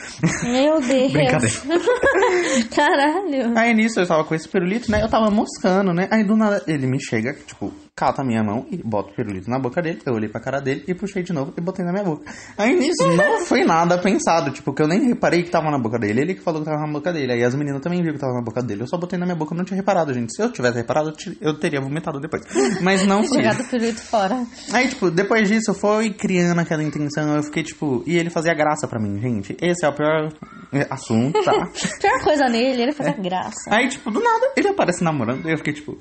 [0.42, 1.12] Meu Deus.
[1.12, 1.54] Brincadeira.
[2.74, 3.58] Caralho.
[3.58, 5.02] Aí nisso eu tava com esse pirulito, né?
[5.02, 6.08] Eu tava moscando, né?
[6.10, 9.48] Aí do nada ele me chega, tipo, cata a minha mão e bota o pirulito
[9.48, 10.00] na boca dele.
[10.04, 12.24] Eu olhei pra cara dele e puxei de novo e botei na minha boca.
[12.58, 15.98] Aí nisso não foi nada pensado, tipo, que eu nem reparei que tava na boca
[15.98, 16.20] dele.
[16.20, 17.32] Ele que falou que tava na boca dele.
[17.32, 18.82] Aí as meninas também viram que tava na boca dele.
[18.82, 20.34] Eu só botei na minha boca, eu não tinha reparado, gente.
[20.34, 22.42] Se eu tivesse reparado, eu teria vomitado depois.
[22.82, 23.42] Mas não foi.
[23.42, 24.44] Jogado o pirulito fora.
[24.72, 27.36] Aí, tipo, depois disso, foi criando aquela intenção.
[27.36, 29.56] Eu fiquei, tipo, e ele fazia graça pra mim, gente.
[29.60, 30.32] Esse é o pior
[30.72, 31.52] é, assunto, tá?
[32.00, 33.70] Pior coisa nele, ele fazia graça.
[33.70, 35.48] Aí, tipo, do nada, ele aparece namorando.
[35.48, 35.96] E eu fiquei, tipo,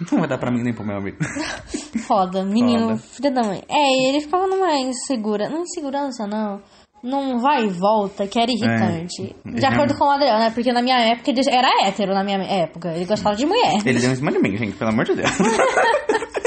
[0.00, 1.18] não vai dar pra mim nem pro meu amigo.
[2.06, 2.98] Foda, menino, Foda.
[2.98, 3.62] filha da mãe.
[3.68, 5.48] É, ele ficava numa insegura.
[5.48, 6.60] Não insegurança, não.
[7.02, 9.36] Num vai e volta, que era irritante.
[9.46, 9.50] É.
[9.50, 10.50] De acordo com o Adriano, né?
[10.50, 12.92] Porque na minha época ele era hétero na minha época.
[12.92, 13.78] Ele gostava de mulher.
[13.84, 15.30] Ele deu em cima de mim, gente, pelo amor de Deus.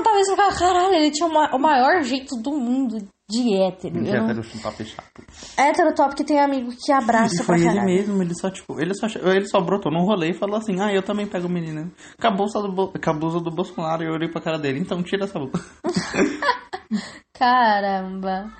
[0.00, 2.98] E contava isso, ficava, caralho, ele tinha o ma- o maior jeito do mundo
[3.28, 3.98] de hétero.
[3.98, 5.22] Eu não- Hétero chupar chato.
[5.56, 7.84] Hétero top que tem amigo que abraça E pra foi ele caralho.
[7.86, 10.92] mesmo, ele só, tipo, ele só, ele só brotou num rolê e falou assim, ah,
[10.92, 11.90] eu também pego menina.
[12.20, 14.58] Com a bolsa do, Bo- com a blusa do Bolsonaro, e eu olhei pra cara
[14.58, 15.64] dele, então tira essa blusa.
[17.34, 18.50] Caramba.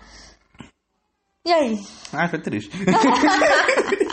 [1.47, 1.78] E aí?
[2.12, 2.70] ah, foi triste.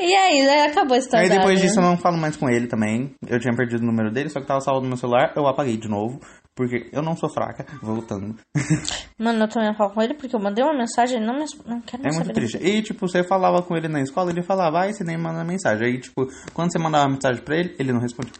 [0.00, 0.66] E aí, né?
[0.66, 1.24] acabou a história.
[1.24, 3.12] Aí depois da- disso eu não falo mais com ele também.
[3.26, 5.76] Eu tinha perdido o número dele, só que tava salvo no meu celular, eu apaguei
[5.76, 6.20] de novo.
[6.56, 8.36] Porque eu não sou fraca, voltando.
[9.18, 11.44] Mano, eu também não falo com ele porque eu mandei uma mensagem e não, me...
[11.66, 12.58] não quero É muito triste.
[12.58, 15.84] E, tipo, você falava com ele na escola, ele falava, ah, você nem manda mensagem.
[15.84, 18.32] Aí, tipo, quando você mandava mensagem pra ele, ele não respondia.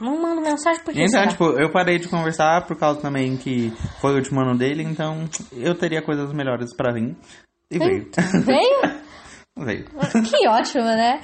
[0.00, 1.26] Não mando mensagem porque Então, será?
[1.26, 5.28] tipo, eu parei de conversar por causa também que foi o último ano dele, então
[5.52, 7.14] eu teria coisas melhores pra vir.
[7.70, 8.08] E veio.
[8.46, 9.07] Veio?
[9.64, 9.84] Veio.
[10.28, 11.20] que ótimo, né?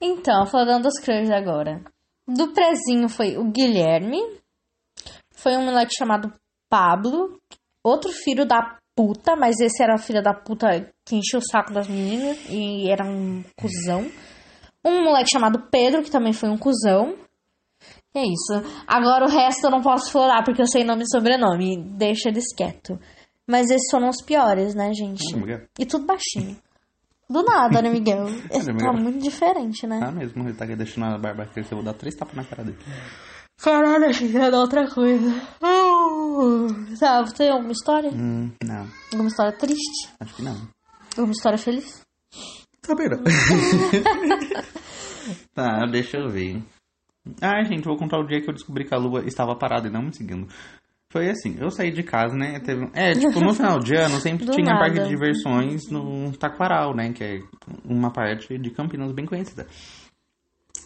[0.00, 1.82] Então, falando dos crushes agora.
[2.26, 4.20] Do prezinho foi o Guilherme.
[5.34, 6.32] Foi um moleque chamado
[6.70, 7.38] Pablo.
[7.84, 11.72] Outro filho da puta, mas esse era o filho da puta que enchia o saco
[11.72, 14.10] das meninas e era um cuzão.
[14.84, 17.14] Um moleque chamado Pedro, que também foi um cuzão.
[18.14, 18.84] E é isso.
[18.86, 21.82] Agora o resto eu não posso falar porque eu sei nome e sobrenome.
[21.96, 22.98] Deixa eles quieto.
[23.46, 25.34] Mas esses foram os piores, né, gente?
[25.34, 25.62] Miguel.
[25.78, 26.56] E tudo baixinho.
[27.30, 28.24] Do nada, né, Miguel?
[28.50, 28.92] Olha, tá Miguel.
[28.94, 30.00] muito diferente, né?
[30.00, 32.44] Tá mesmo, ele tá aqui deixando a barba crescer, eu vou dar três tapas na
[32.44, 32.78] cara dele.
[33.60, 35.28] Caralho, achei que ia dar outra coisa.
[35.62, 38.10] Uh, tá, você tem alguma história?
[38.10, 40.08] Hum, não, Alguma história triste?
[40.20, 40.56] acho que não.
[41.16, 42.00] Alguma história feliz?
[42.80, 43.18] Também não.
[45.52, 46.62] tá, deixa eu ver.
[47.42, 49.90] Ah, gente, vou contar o dia que eu descobri que a lua estava parada e
[49.90, 50.48] não me seguindo.
[51.10, 52.60] Foi assim, eu saí de casa, né?
[52.60, 52.86] Teve...
[52.92, 54.78] É, tipo, no final de ano sempre tinha nada.
[54.80, 57.12] parque de diversões no Taquaral, né?
[57.12, 57.38] Que é
[57.84, 59.66] uma parte de Campinas bem conhecida.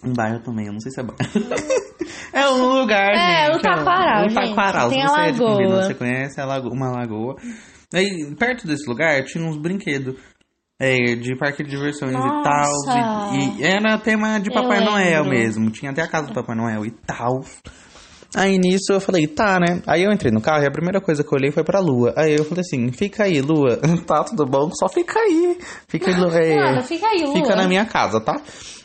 [0.05, 1.23] Um bairro também, eu não sei se é bairro.
[2.33, 3.57] é um lugar, É, gente.
[3.59, 4.49] o Taquaral, um gente.
[4.49, 4.89] Taquaral.
[4.91, 5.39] Tem Se você é de.
[5.39, 7.37] Campinas, você conhece lago- uma lagoa.
[7.95, 10.17] Aí, perto desse lugar, tinha uns brinquedos.
[10.81, 12.43] É, de parque de diversões e Nossa.
[12.43, 13.35] tal.
[13.37, 15.39] E, e era tema de Eu Papai Noel lembro.
[15.39, 15.71] mesmo.
[15.71, 17.41] Tinha até a casa do Papai Noel e tal.
[18.35, 19.83] Aí nisso eu falei, tá, né?
[19.87, 22.15] Aí eu entrei no carro e a primeira coisa que eu olhei foi pra lua.
[22.17, 23.79] Aí eu falei assim, fica aí, lua.
[24.07, 24.71] tá, tudo bom?
[24.73, 25.59] Só fica aí.
[25.87, 27.35] Fica aí, Lu- é, fica aí, Lua.
[27.35, 28.41] Fica na minha casa, tá?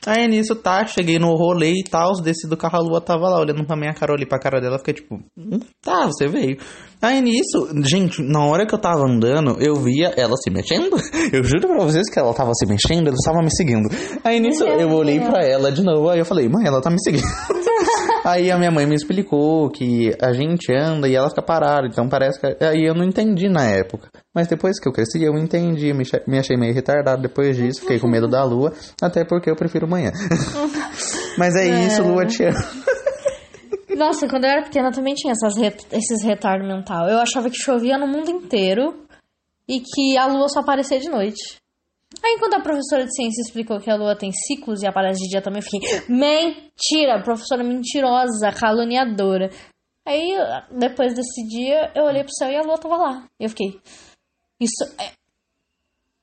[0.06, 3.40] Aí nisso, tá, cheguei no rolê e tal, desci do carro, a lua tava lá,
[3.40, 6.58] olhando pra minha cara, olhei pra cara dela, fiquei tipo, "Hum, tá, você veio.
[7.02, 10.96] Aí nisso, gente, na hora que eu tava andando, eu via ela se mexendo.
[11.32, 13.90] Eu juro pra vocês que ela tava se mexendo, ela estava me seguindo.
[14.24, 16.98] Aí nisso, eu olhei pra ela de novo, aí eu falei, mãe, ela tá me
[17.04, 17.24] seguindo.
[18.24, 22.10] Aí a minha mãe me explicou que a gente anda e ela fica parada, então
[22.10, 22.64] parece que.
[22.64, 24.10] Aí eu não entendi na época.
[24.38, 25.92] Mas depois que eu cresci, eu entendi,
[26.28, 28.72] me achei meio retardado depois disso, fiquei com medo da lua,
[29.02, 30.12] até porque eu prefiro manhã.
[31.40, 32.56] Mas é isso, lua te amo.
[33.98, 37.10] Nossa, quando eu era pequena também tinha essas re- esses retardos mental.
[37.10, 38.94] Eu achava que chovia no mundo inteiro
[39.68, 41.58] e que a lua só aparecia de noite.
[42.24, 45.30] Aí quando a professora de ciência explicou que a lua tem ciclos e aparece de
[45.30, 49.50] dia também, eu fiquei, mentira, professora mentirosa, caluniadora.
[50.06, 50.30] Aí,
[50.72, 53.24] depois desse dia, eu olhei pro céu e a lua tava lá.
[53.40, 53.78] E eu fiquei,
[54.60, 55.12] isso é...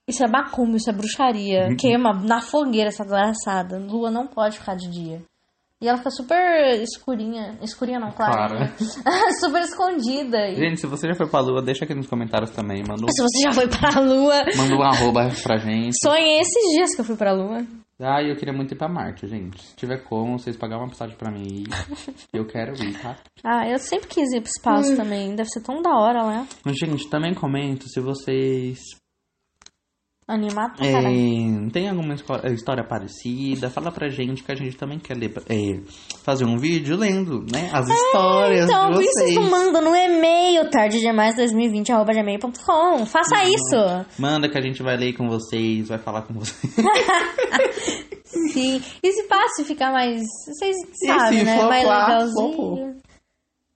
[0.07, 1.75] Isso é macumba, isso é bruxaria.
[1.77, 3.79] Queima na fogueira essa desgraçada.
[3.79, 5.23] Lua não pode ficar de dia.
[5.81, 7.59] E ela fica super escurinha.
[7.63, 8.57] Escurinha não, claro.
[8.57, 8.73] Clara.
[9.41, 10.49] super escondida.
[10.49, 12.83] E Gente, se você já foi pra lua, deixa aqui nos comentários também.
[12.87, 15.95] Manda se você já foi pra lua, manda um arroba pra gente.
[16.03, 17.67] sonhei esses dias que eu fui pra lua.
[18.07, 19.63] Ah, eu queria muito ir pra Marte, gente.
[19.63, 21.69] Se tiver como, vocês pagar uma passagem pra mim ir,
[22.33, 23.17] eu quero ir, tá?
[23.47, 25.35] Ah, eu sempre quis ir pro espaço também.
[25.35, 26.49] Deve ser tão da hora, né?
[26.65, 28.79] Mas, gente, também comento se vocês
[30.27, 30.93] Animado pra é,
[31.71, 33.69] tem alguma história parecida.
[33.69, 35.81] Fala pra gente que a gente também quer ler, é,
[36.23, 37.69] fazer um vídeo lendo, né?
[37.71, 39.35] As histórias Então, de isso vocês.
[39.35, 43.05] vocês mandam no e-mail tardedemais2020.gmail.com.
[43.07, 43.43] Faça Uhum.
[43.55, 44.07] isso!
[44.19, 46.73] Manda que a gente vai ler com vocês, vai falar com vocês.
[48.53, 48.81] Sim.
[49.03, 50.23] E se passa ficar mais.
[50.47, 51.59] Vocês sabem, né?
[51.59, 51.85] flopar, mais
[52.33, 52.75] flopou.
[52.77, 53.03] legalzinho.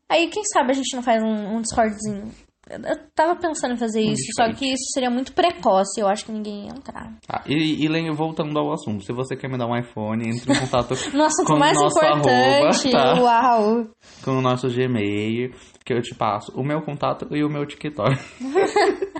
[0.09, 2.31] Aí, quem sabe a gente não faz um, um Discordzinho.
[2.71, 6.01] Eu tava pensando em fazer isso, só que isso seria muito precoce.
[6.01, 7.14] Eu acho que ninguém ia entrar.
[7.27, 10.61] Tá, e, e voltando ao assunto, se você quer me dar um iPhone, entre em
[10.61, 12.95] contato No assunto com o mais nosso importante.
[12.95, 13.23] arroba, tá?
[13.23, 13.87] Uau!
[14.25, 15.53] com o nosso Gmail,
[15.85, 18.16] que eu te passo o meu contato e o meu TikTok.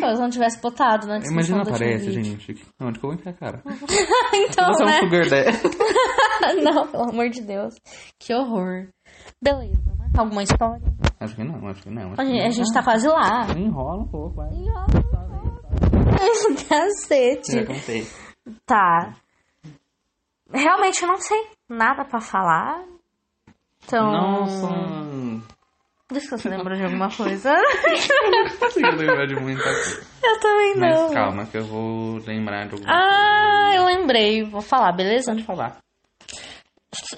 [0.00, 2.56] Pô, se não tivesse botado na descrição Imagina aparece, gente.
[2.80, 3.62] Onde que eu vou enfiar a cara?
[4.34, 4.98] então, Você é um né?
[5.00, 6.62] sugar daddy.
[6.62, 7.74] não, pelo amor de Deus.
[8.18, 8.88] Que horror.
[9.42, 9.94] Beleza.
[9.98, 10.82] mais Alguma história?
[11.18, 12.12] Acho que não, acho que não.
[12.12, 12.46] Acho A que gente, não.
[12.46, 13.46] a gente tá quase lá.
[13.56, 14.50] Enrola um pouco, vai.
[16.68, 17.52] Cacete.
[17.52, 18.06] Já contei.
[18.66, 19.14] Tá.
[20.52, 22.82] Realmente eu não sei nada pra falar.
[23.84, 24.10] Então.
[24.10, 24.66] Nossa.
[26.10, 27.54] Deixa eu ver se você lembra de alguma coisa.
[27.54, 30.02] Não consigo lembrar de muita coisa.
[30.24, 31.02] eu também não.
[31.04, 34.42] Mas calma, que eu vou lembrar de alguma Ah, eu lembrei.
[34.42, 35.30] Vou falar, beleza?
[35.32, 35.76] Pode falar.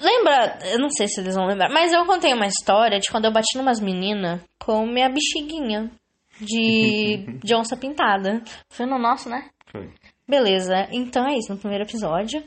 [0.01, 3.25] Lembra, eu não sei se eles vão lembrar, mas eu contei uma história de quando
[3.25, 5.89] eu bati numas meninas com minha bexiguinha
[6.39, 8.41] de, de onça pintada.
[8.69, 9.49] Foi no nosso, né?
[9.71, 9.89] Foi.
[10.27, 12.43] Beleza, então é isso, no primeiro episódio.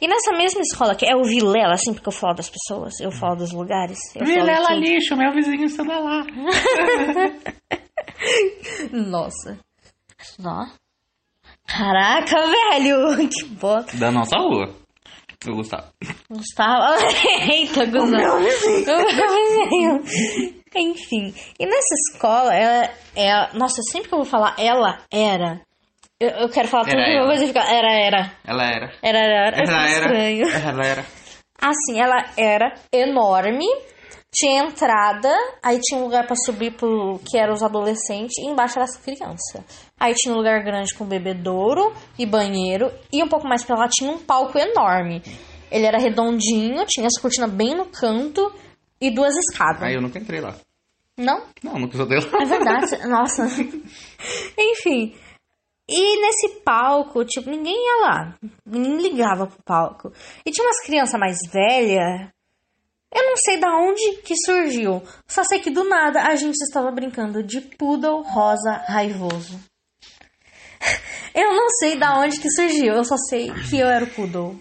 [0.00, 3.10] E nessa mesma escola, que é o Vilela, assim, porque eu falo das pessoas, eu
[3.10, 3.98] falo dos lugares.
[4.14, 6.24] Vilela lixo, meu vizinho estuda lá.
[8.92, 9.58] Nossa.
[10.44, 10.66] Ó.
[11.66, 13.28] Caraca, velho!
[13.28, 13.96] Que bosta.
[13.96, 14.72] Da nossa rua.
[15.46, 15.92] Eu gostava.
[16.28, 17.04] Gustavo.
[17.50, 18.10] Eita, Gustavo.
[18.10, 20.02] Meu vizinho.
[20.74, 21.34] Enfim.
[21.58, 23.56] E nessa escola, ela é.
[23.56, 25.60] Nossa, sempre que eu vou falar ela era.
[26.20, 27.72] Eu, eu quero falar tudo Era que vou ficar.
[27.72, 28.32] Era, era.
[28.44, 28.92] Ela era.
[29.02, 29.56] Era, era.
[29.56, 29.62] era.
[29.62, 30.06] Ela era.
[30.06, 30.48] estranho.
[30.48, 31.04] Ela era.
[31.60, 33.66] Assim, ela era enorme.
[34.34, 35.32] Tinha entrada,
[35.62, 38.96] aí tinha um lugar pra subir pro que eram os adolescentes, e embaixo era as
[38.98, 39.87] crianças.
[39.98, 43.88] Aí tinha um lugar grande com bebedouro e banheiro, e um pouco mais pra lá
[43.88, 45.22] tinha um palco enorme.
[45.70, 48.52] Ele era redondinho, tinha as cortinas bem no canto
[49.00, 49.82] e duas escadas.
[49.82, 50.54] Aí eu nunca entrei lá.
[51.16, 51.42] Não?
[51.62, 52.44] Não, nunca É lá.
[52.44, 53.08] verdade.
[53.08, 53.44] Nossa.
[54.56, 55.14] Enfim.
[55.88, 58.34] E nesse palco, tipo, ninguém ia lá.
[58.64, 60.12] Ninguém ligava pro palco.
[60.44, 62.30] E tinha umas crianças mais velhas.
[63.12, 65.02] Eu não sei da onde que surgiu.
[65.26, 69.58] Só sei que do nada a gente estava brincando de poodle rosa raivoso.
[71.34, 72.94] Eu não sei da onde que surgiu.
[72.94, 74.56] Eu só sei que eu era o poodle.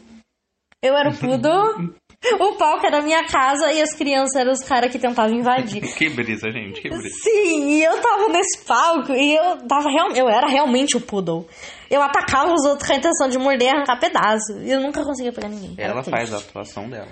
[0.81, 1.95] Eu era o poodle.
[2.39, 5.81] O palco era a minha casa e as crianças eram os caras que tentavam invadir.
[5.95, 7.07] Que brisa, gente, que brisa.
[7.23, 11.47] Sim, e eu tava nesse palco e eu tava real, eu era realmente o poodle.
[11.89, 14.57] Eu atacava os outros com a intenção de morder e arrancar pedaço.
[14.61, 15.75] E eu nunca conseguia pegar ninguém.
[15.77, 17.07] Ela faz a atuação dela.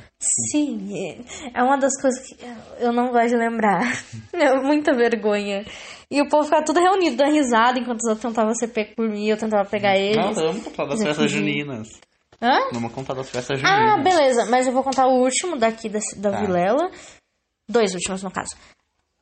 [0.51, 1.23] Sim,
[1.53, 2.35] é uma das coisas que
[2.79, 3.81] eu não gosto de lembrar.
[4.33, 5.65] É muita vergonha.
[6.11, 9.07] E o povo ficava tudo reunido, dando risada, enquanto os outros tentavam ser pego por
[9.09, 10.35] mim, eu tentava pegar Não, eles.
[10.35, 11.87] vamos contar das festas juninas.
[12.41, 12.59] Hã?
[12.73, 14.03] Vamos contar das festas Ah, juninas.
[14.03, 16.41] beleza, mas eu vou contar o último daqui da, da Tá.
[16.41, 16.91] Vilela.
[17.67, 18.55] Dois últimos, no caso.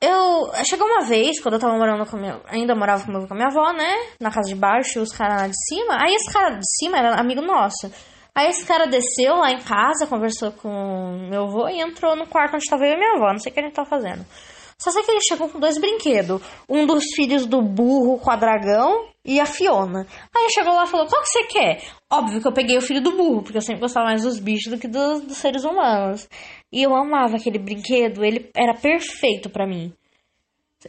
[0.03, 0.51] Eu.
[0.65, 2.41] Chegou uma vez, quando eu tava morando com minha.
[2.47, 3.89] Ainda morava com, a minha avó, né?
[4.19, 5.97] Na casa de baixo, e os caras lá de cima.
[5.97, 7.89] Aí esse cara de cima era amigo nosso.
[8.35, 12.55] Aí esse cara desceu lá em casa, conversou com meu avô e entrou no quarto
[12.55, 13.31] onde tava eu e minha avó.
[13.31, 14.25] Não sei o que gente tava fazendo.
[14.77, 16.41] Só sei que ele chegou com dois brinquedos.
[16.67, 20.05] Um dos filhos do burro com a dragão e a Fiona.
[20.35, 21.81] Aí chegou lá e falou: Qual que você quer?
[22.11, 24.71] Óbvio que eu peguei o filho do burro, porque eu sempre gostava mais dos bichos
[24.71, 26.27] do que dos, dos seres humanos.
[26.73, 29.93] E eu amava aquele brinquedo, ele era perfeito pra mim.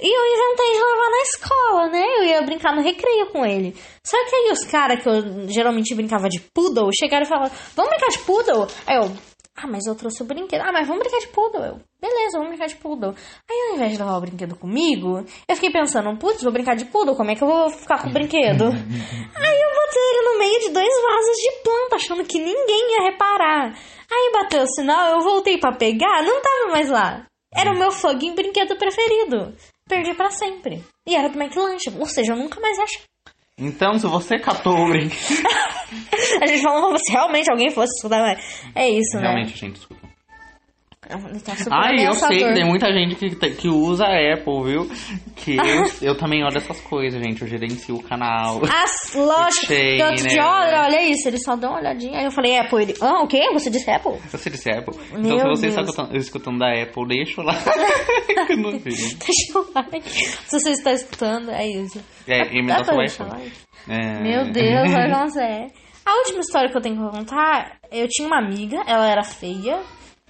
[0.00, 2.04] E eu inventei de levar na escola, né?
[2.16, 3.76] Eu ia brincar no recreio com ele.
[4.02, 7.90] Só que aí os caras que eu geralmente brincava de poodle chegaram e falaram: Vamos
[7.90, 8.66] brincar de poodle?
[8.86, 9.12] Aí eu.
[9.56, 10.62] Ah, mas eu trouxe o brinquedo.
[10.62, 11.62] Ah, mas vamos brincar de poodle.
[11.62, 13.14] Eu, beleza, vamos brincar de poodle.
[13.48, 16.84] Aí ao invés de levar o brinquedo comigo, eu fiquei pensando, putz, vou brincar de
[16.86, 18.64] poodle, como é que eu vou ficar com o brinquedo?
[18.66, 23.10] Aí eu botei ele no meio de dois vasos de planta, achando que ninguém ia
[23.10, 23.78] reparar.
[24.10, 27.24] Aí bateu o sinal, eu voltei pra pegar, não tava mais lá.
[27.54, 29.54] Era o meu fucking brinquedo preferido.
[29.88, 30.82] Perdi pra sempre.
[31.06, 33.02] E era do McLanche, ou seja, eu nunca mais achei.
[33.58, 35.14] Então, se você catou o brinquedo.
[36.42, 38.20] A gente falando como se realmente alguém fosse escutar.
[38.20, 39.22] mas É isso, né?
[39.22, 40.03] Realmente, gente, desculpa.
[41.10, 42.54] Ele tá Ai, eu sei que ameaçador.
[42.54, 44.90] tem muita gente que, que usa Apple, viu?
[45.36, 47.42] Que eu, eu também olho essas coisas, gente.
[47.42, 48.60] Eu gerencio o canal.
[48.64, 48.84] Ah,
[49.14, 49.66] lógico.
[49.66, 50.30] Que outro né?
[50.30, 52.18] dia, olha, isso, ele só deu uma olhadinha.
[52.18, 52.94] Aí eu falei, Apple, ele.
[53.00, 53.40] Ah, o quê?
[53.52, 54.18] Você disse Apple?
[54.30, 54.94] Você disse Apple?
[55.12, 57.42] Meu então, se você está escutando, escutando da Apple, deixa
[58.56, 58.94] não vi.
[58.94, 60.08] Deixa o like.
[60.10, 62.02] Se você está escutando, é isso.
[62.26, 63.30] É, e me Dá iPhone.
[63.30, 63.52] like?
[63.88, 64.22] É...
[64.22, 65.66] Meu Deus, olha como é.
[66.06, 69.80] A última história que eu tenho que contar, eu tinha uma amiga, ela era feia.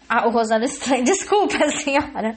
[0.08, 2.36] Ah, o Rosário estranho, desculpa, senhora.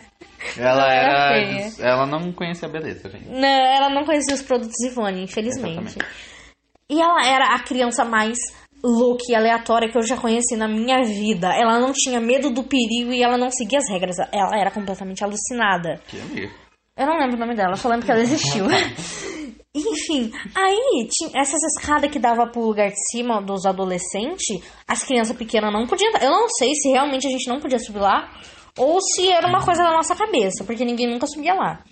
[0.58, 1.38] Ela era.
[1.38, 3.28] era Ela não conhecia a beleza, gente.
[3.28, 5.98] Não, ela não conhecia os produtos Ivone, infelizmente.
[5.98, 6.28] Exatamente.
[6.90, 8.38] E ela era a criança mais
[8.84, 11.50] louca e aleatória que eu já conheci na minha vida.
[11.54, 14.18] Ela não tinha medo do perigo e ela não seguia as regras.
[14.32, 16.00] Ela era completamente alucinada.
[16.08, 16.50] Que amiga.
[16.96, 18.66] Eu não lembro o nome dela, só lembro que ela existiu.
[19.78, 25.36] Enfim, aí tinha essas escadas que dava pro lugar de cima dos adolescentes, as crianças
[25.36, 26.12] pequenas não podiam.
[26.22, 28.30] Eu não sei se realmente a gente não podia subir lá
[28.78, 31.84] ou se era uma coisa da nossa cabeça, porque ninguém nunca subia lá.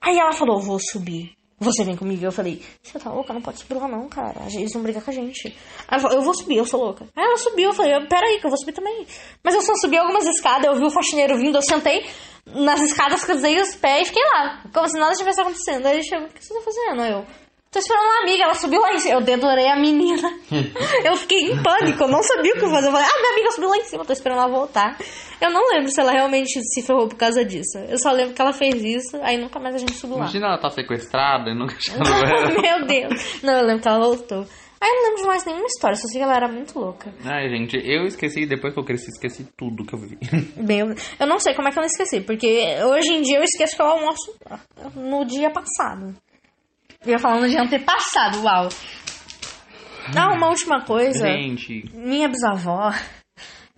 [0.00, 1.32] Aí ela falou: Vou subir.
[1.58, 2.24] Você vem comigo?
[2.24, 3.32] Eu falei: Você tá louca?
[3.32, 4.34] Não pode subir lá, não, cara.
[4.52, 5.48] Eles vão brigar com a gente.
[5.48, 5.54] Aí
[5.88, 7.06] ela falou: Eu vou subir, eu sou louca.
[7.14, 7.70] Aí ela subiu.
[7.70, 9.06] Eu falei: Peraí, que eu vou subir também.
[9.42, 10.66] Mas eu só subi algumas escadas.
[10.66, 11.56] Eu vi o faxineiro vindo.
[11.56, 12.04] Eu sentei
[12.46, 14.64] nas escadas, cruzei os pés e fiquei lá.
[14.72, 15.86] Como se nada tivesse acontecendo.
[15.86, 17.02] Aí ele chegou: O que você tá fazendo?
[17.02, 17.24] Aí eu.
[17.74, 19.14] Tô esperando uma amiga, ela subiu lá em cima.
[19.16, 20.32] Eu dedurei a menina.
[21.04, 22.86] eu fiquei em pânico, eu não sabia o que fazer.
[22.86, 24.96] Eu falei, ah, minha amiga subiu lá em cima, tô esperando ela voltar.
[25.40, 27.76] Eu não lembro se ela realmente se ferrou por causa disso.
[27.88, 30.22] Eu só lembro que ela fez isso, aí nunca mais a gente subiu lá.
[30.22, 32.62] Imagina ela tá sequestrada e nunca ela.
[32.62, 33.42] Meu Deus.
[33.42, 34.46] Não, eu lembro que ela voltou.
[34.80, 37.12] Aí eu não lembro de mais nenhuma história, só sei que ela era muito louca.
[37.24, 40.18] Ai, gente, eu esqueci, depois que eu cresci, esqueci tudo que eu vivi.
[40.56, 43.42] Meu, eu não sei como é que eu não esqueci, porque hoje em dia eu
[43.42, 44.32] esqueço que eu almoço
[44.94, 46.14] no dia passado.
[47.04, 48.68] Eu ia falar no dia antepassado, uau.
[50.16, 51.26] Ah, uma última coisa.
[51.26, 52.92] Gente, Minha bisavó,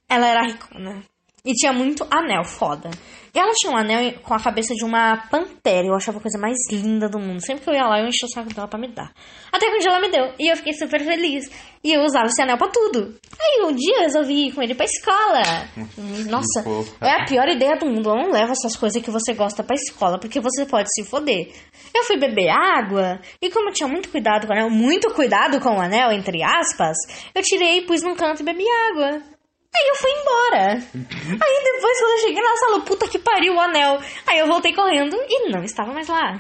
[0.08, 1.02] ela era ricona.
[1.46, 2.90] E tinha muito anel foda.
[3.32, 5.86] E ela tinha um anel com a cabeça de uma pantera.
[5.86, 7.40] Eu achava a coisa mais linda do mundo.
[7.40, 9.12] Sempre que eu ia lá, eu enchia o saco dela pra me dar.
[9.52, 10.32] Até que um dia ela me deu.
[10.38, 11.48] E eu fiquei super feliz.
[11.84, 13.14] E eu usava esse anel pra tudo.
[13.38, 15.42] Aí um dia eu resolvi ir com ele pra escola.
[16.28, 16.64] Nossa,
[17.00, 18.08] é a pior ideia do mundo.
[18.08, 21.52] Eu não levo essas coisas que você gosta pra escola, porque você pode se foder.
[21.94, 25.60] Eu fui beber água, e como eu tinha muito cuidado com o anel, muito cuidado
[25.60, 26.96] com o anel, entre aspas,
[27.34, 29.35] eu tirei, pus num canto e bebi água.
[29.78, 30.72] Aí eu fui embora.
[30.72, 33.98] Aí depois, quando eu cheguei na sala, puta que pariu o anel.
[34.26, 36.38] Aí eu voltei correndo e não estava mais lá.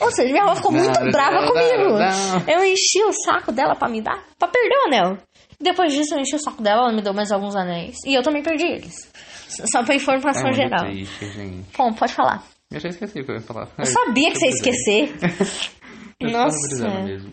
[0.00, 1.90] Ou seja, minha avó ficou muito Não, brava não, comigo.
[1.98, 2.48] não.
[2.48, 5.18] Eu enchi o saco dela pra me dar, pra perder o anel.
[5.60, 7.96] Depois disso, eu enchi o saco dela, ela me deu mais alguns anéis.
[8.04, 8.94] E eu também perdi eles.
[9.72, 10.84] Só pra é informação muito geral.
[10.86, 11.64] triste, gente.
[11.76, 12.42] Bom, pode falar.
[12.72, 13.68] Eu já esqueci o que eu ia falar.
[13.78, 15.14] Eu sabia que você ia esquecer.
[16.20, 16.88] Eu Nossa.
[17.04, 17.32] mesmo.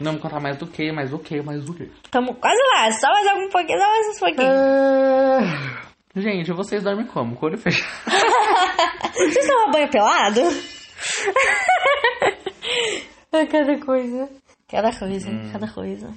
[0.00, 1.90] Não me contar mais do que, mais do que, mais do que.
[2.10, 2.90] Tamo quase lá.
[2.92, 4.50] Só mais algum pouquinho, só mais um pouquinho.
[4.50, 7.36] Ah, Gente, vocês dormem como?
[7.36, 7.86] Com o olho fechado.
[9.14, 10.40] Vocês tomam banho pelado?
[13.32, 14.28] É cada coisa.
[14.68, 15.50] Cada coisa, Hum.
[15.52, 16.12] cada coisa.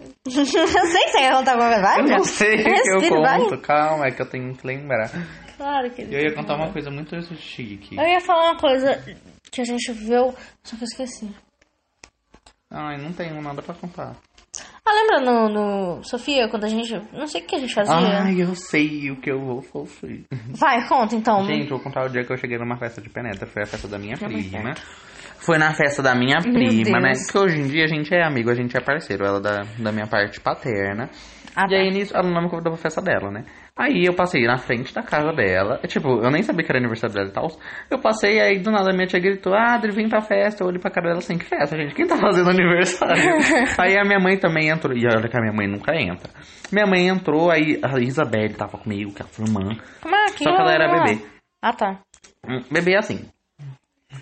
[0.00, 0.10] eu
[0.44, 1.82] sei que você quer contar alguma coisa.
[1.82, 3.38] Vai, Eu não sei o que eu Respira, vai.
[3.38, 3.58] conto.
[3.60, 5.10] Calma, é que eu tenho que lembrar.
[5.56, 7.96] Claro que Eu ia contar uma coisa muito chique.
[7.96, 9.00] Eu ia falar uma coisa
[9.50, 10.34] que a gente viu,
[10.64, 11.30] só que eu esqueci.
[12.72, 14.16] Ai, não tenho nada pra contar.
[14.84, 16.92] Ah, lembra no, no Sofia, quando a gente.
[17.12, 17.94] Não sei o que a gente fazia.
[17.94, 20.24] Ai, eu sei o que eu vou fazer.
[20.50, 21.44] Vai, conta então.
[21.44, 23.46] Gente, vou contar o dia que eu cheguei numa festa de penetra.
[23.46, 24.74] Foi a festa da minha prima.
[25.38, 27.12] Foi na festa da minha prima, né?
[27.30, 29.24] Que hoje em dia a gente é amigo, a gente é parceiro.
[29.24, 31.10] Ela da, da minha parte paterna.
[31.54, 33.44] Ah, e aí nisso, ela não me convidou pra festa dela, né?
[33.76, 35.78] Aí eu passei na frente da casa dela.
[35.86, 37.48] Tipo, eu nem sabia que era aniversário dela e tal.
[37.90, 40.62] Eu passei, aí do nada a minha tia gritou: Ah, Adri, vem pra festa.
[40.62, 41.94] Eu olhei pra cara dela assim: Que festa, gente?
[41.94, 43.22] Quem tá fazendo aniversário?
[43.78, 44.94] aí a minha mãe também entrou.
[44.96, 46.30] E olha que a minha mãe nunca entra.
[46.70, 49.76] Minha mãe entrou, aí a Isabelle tava comigo, que ela foi irmã.
[50.02, 51.24] Como é que Só que ela era bebê.
[51.62, 52.00] Ah, tá.
[52.46, 53.24] Hum, Bebê assim.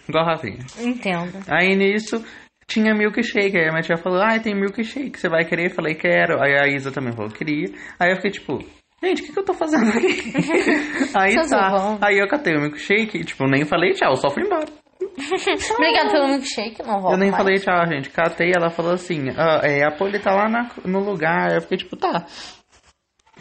[0.08, 0.58] Igual a Rafinha.
[0.78, 1.38] Entendo.
[1.48, 2.24] Aí nisso
[2.66, 3.56] tinha milkshake.
[3.56, 5.70] Aí a minha tia falou: Ah, tem milkshake, você vai querer?
[5.70, 6.40] Eu falei: Quero.
[6.40, 7.68] Aí a Isa também falou: Queria.
[7.98, 8.58] Aí eu fiquei tipo.
[9.02, 10.32] Gente, o que, que eu tô fazendo aqui?
[11.16, 11.98] aí tá.
[12.02, 14.66] Aí eu catei o milkshake e, tipo, nem falei tchau, só fui embora.
[15.74, 17.42] Obrigada pelo milkshake, não volto eu nem mais.
[17.42, 18.10] falei tchau, gente.
[18.10, 21.54] Catei, ela falou assim: ah, é, a Poli tá lá na- no lugar.
[21.54, 22.26] Eu fiquei tipo, tá.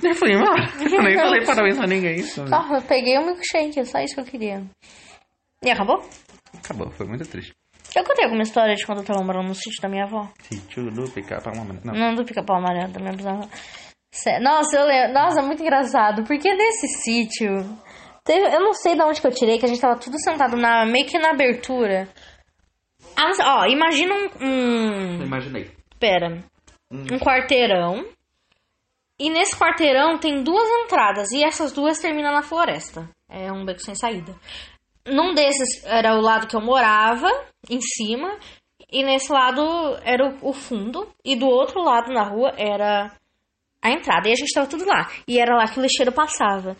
[0.01, 0.63] Eu fui embora.
[0.79, 2.19] Eu nem falei parabéns pra ninguém.
[2.23, 4.63] Só, eu peguei o milkshake, só isso que eu queria.
[5.61, 6.01] E acabou?
[6.57, 7.51] Acabou, foi muito triste.
[7.93, 10.29] Eu contei alguma história de quando eu tava morando no sítio da minha avó.
[10.43, 11.79] Sítio do pica-pau amarelo.
[11.83, 11.93] Não.
[11.93, 13.45] Não do pica-pau amarelo da minha bisavó.
[14.41, 15.13] Nossa, eu lembro.
[15.13, 16.23] Nossa, muito engraçado.
[16.23, 17.49] Porque nesse sítio.
[18.23, 18.53] Teve...
[18.55, 20.85] Eu não sei de onde que eu tirei, que a gente tava tudo sentado na,
[20.85, 22.07] meio que na abertura.
[23.15, 24.29] Ah, ó, imagina um.
[24.45, 25.71] um- Imaginei.
[25.99, 26.43] pera.
[26.91, 28.05] Um quarteirão.
[29.19, 31.31] E nesse quarteirão tem duas entradas.
[31.31, 33.09] E essas duas terminam na floresta.
[33.29, 34.33] É um beco sem saída.
[35.05, 37.27] Num desses era o lado que eu morava,
[37.69, 38.37] em cima.
[38.91, 39.61] E nesse lado
[40.03, 41.07] era o, o fundo.
[41.23, 43.11] E do outro lado na rua era
[43.81, 44.27] a entrada.
[44.27, 45.09] E a gente tava tudo lá.
[45.27, 46.75] E era lá que o lixeiro passava.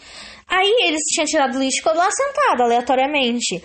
[0.48, 3.64] Aí eles tinham tirado o lixo e ficou lá sentado, aleatoriamente.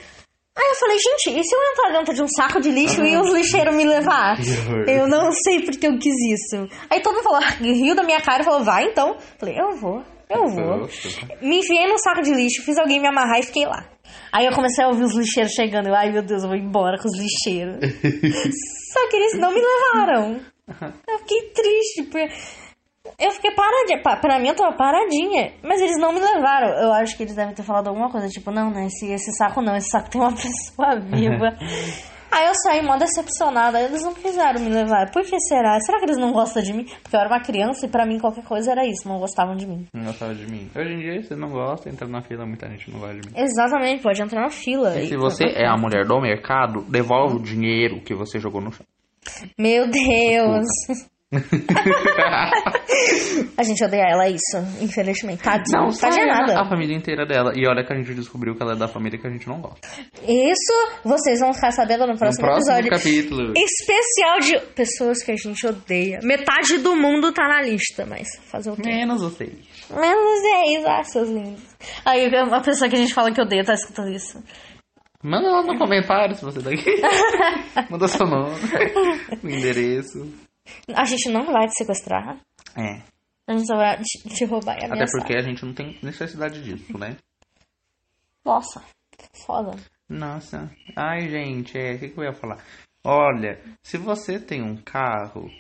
[0.56, 3.16] Aí eu falei, gente, e se eu entrar dentro de um saco de lixo e
[3.16, 4.38] os lixeiros me levar?
[4.86, 6.68] Eu não sei porque eu quis isso.
[6.88, 9.08] Aí todo mundo falou, riu da minha cara e falou, vai então.
[9.08, 10.76] Eu falei, eu vou, eu vou.
[10.78, 11.08] Nossa.
[11.42, 13.84] Me enfiei no saco de lixo, fiz alguém me amarrar e fiquei lá.
[14.32, 15.88] Aí eu comecei a ouvir os lixeiros chegando.
[15.88, 17.78] Eu, ai meu Deus, eu vou embora com os lixeiros.
[18.92, 20.40] Só que eles não me levaram.
[21.08, 22.02] Eu fiquei triste.
[22.04, 22.28] porque
[23.18, 24.02] Eu fiquei paradinha.
[24.02, 25.52] Pa- Pra mim eu tava paradinha.
[25.62, 26.68] Mas eles não me levaram.
[26.82, 28.28] Eu acho que eles devem ter falado alguma coisa.
[28.28, 28.86] Tipo, não, né?
[28.86, 29.76] Esse, esse saco não.
[29.76, 31.56] Esse saco tem uma pessoa viva.
[32.32, 33.78] Aí eu saí mó decepcionada.
[33.78, 35.12] Aí eles não quiseram me levar.
[35.12, 35.78] Por que será?
[35.80, 36.84] Será que eles não gostam de mim?
[37.02, 39.06] Porque eu era uma criança e pra mim qualquer coisa era isso.
[39.06, 39.86] Não gostavam de mim.
[39.94, 40.68] Não gostava de mim.
[40.74, 43.34] Hoje em dia, você não gosta, entra na fila, muita gente não gosta de mim.
[43.36, 44.98] Exatamente, pode entrar na fila.
[44.98, 48.60] E E- se você é a mulher do mercado, devolve o dinheiro que você jogou
[48.60, 48.84] no chão.
[49.56, 50.66] Meu Deus.
[53.56, 55.42] A gente odeia ela, é isso, infelizmente.
[55.42, 56.60] Tadinha, não só faz ela, nada.
[56.60, 57.52] a família inteira dela.
[57.54, 59.60] E olha que a gente descobriu que ela é da família que a gente não
[59.60, 59.86] gosta.
[60.22, 60.72] Isso
[61.04, 62.90] vocês vão ficar sabendo no No próximo, próximo episódio.
[62.90, 63.52] capítulo.
[63.56, 66.20] Especial de pessoas que a gente odeia.
[66.22, 68.88] Metade do mundo tá na lista, mas fazer o quê?
[68.88, 69.52] Menos vocês.
[69.90, 71.62] Menos 10, ah, seus lindos.
[72.04, 74.42] Aí uma pessoa que a gente fala que odeia tá escutando isso.
[75.22, 76.90] Manda lá no comentário se você é daqui.
[77.90, 78.54] Manda seu nome,
[79.42, 80.26] o endereço.
[80.94, 82.38] A gente não vai te sequestrar.
[82.76, 83.02] É.
[83.46, 85.20] A gente só vai te, te roubar e Até ameaçar.
[85.20, 87.16] porque a gente não tem necessidade disso, né?
[88.44, 88.82] Nossa,
[89.46, 89.72] foda.
[90.08, 90.70] Nossa.
[90.96, 91.92] Ai, gente, é.
[91.94, 92.58] O que, que eu ia falar?
[93.04, 95.50] Olha, se você tem um carro,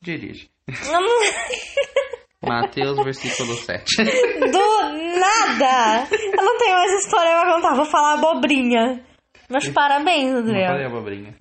[0.00, 0.48] dirige.
[0.90, 1.02] Não,
[2.48, 3.84] Mateus, versículo 7.
[4.04, 6.06] Do nada!
[6.12, 9.04] Eu não tenho mais história pra contar, vou falar abobrinha.
[9.48, 10.86] Meus parabéns, Não falei Adriel.
[10.88, 11.34] abobrinha.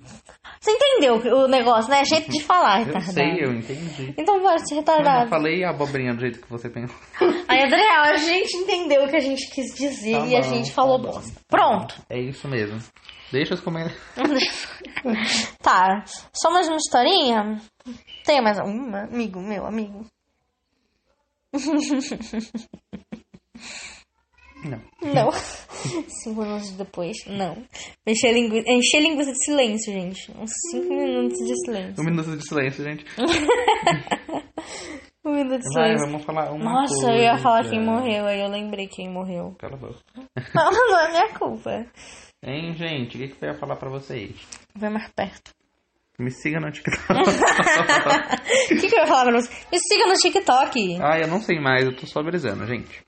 [0.66, 2.04] Você entendeu o negócio, né?
[2.06, 3.14] Jeito de falar, Eu retardado.
[3.14, 4.16] sei, eu entendi.
[4.18, 5.30] Então pode ser Eu não retardado.
[5.30, 6.98] falei abobrinha do jeito que você pensou.
[7.48, 10.50] Aí, Adriel, a gente entendeu o que a gente quis dizer Tá e a bom,
[10.50, 11.12] gente tá falou bom.
[11.12, 11.40] bosta.
[11.48, 12.02] Pronto.
[12.10, 12.80] É isso mesmo.
[13.32, 14.02] Deixa os comentários.
[15.62, 16.04] tá.
[16.34, 17.62] Só mais uma historinha?
[18.26, 20.04] Tem mais uma, amigo, meu amigo.
[24.70, 24.82] Não.
[25.14, 25.32] Não.
[26.24, 27.64] Cinco minutos depois, não.
[28.08, 30.32] Encher linguiça, encher linguiça de silêncio, gente.
[30.38, 32.02] Uns cinco minutos de silêncio.
[32.02, 33.06] Um minuto de silêncio, gente.
[35.28, 36.06] Um minuto de Vai, silêncio.
[36.08, 37.12] vamos falar uma Nossa, coisa.
[37.14, 39.56] eu ia falar quem morreu, aí eu lembrei quem morreu.
[39.58, 40.00] Cala a boca.
[40.54, 41.86] Não, não é minha culpa.
[42.44, 43.18] Hein, gente?
[43.18, 44.36] O que, que eu ia falar pra vocês?
[44.76, 45.52] Vai mais perto.
[46.20, 47.12] Me siga no TikTok.
[47.12, 49.52] O que, que eu ia falar pra você?
[49.72, 50.98] Me siga no TikTok.
[51.02, 53.04] ah, eu não sei mais, eu tô só brisando, gente.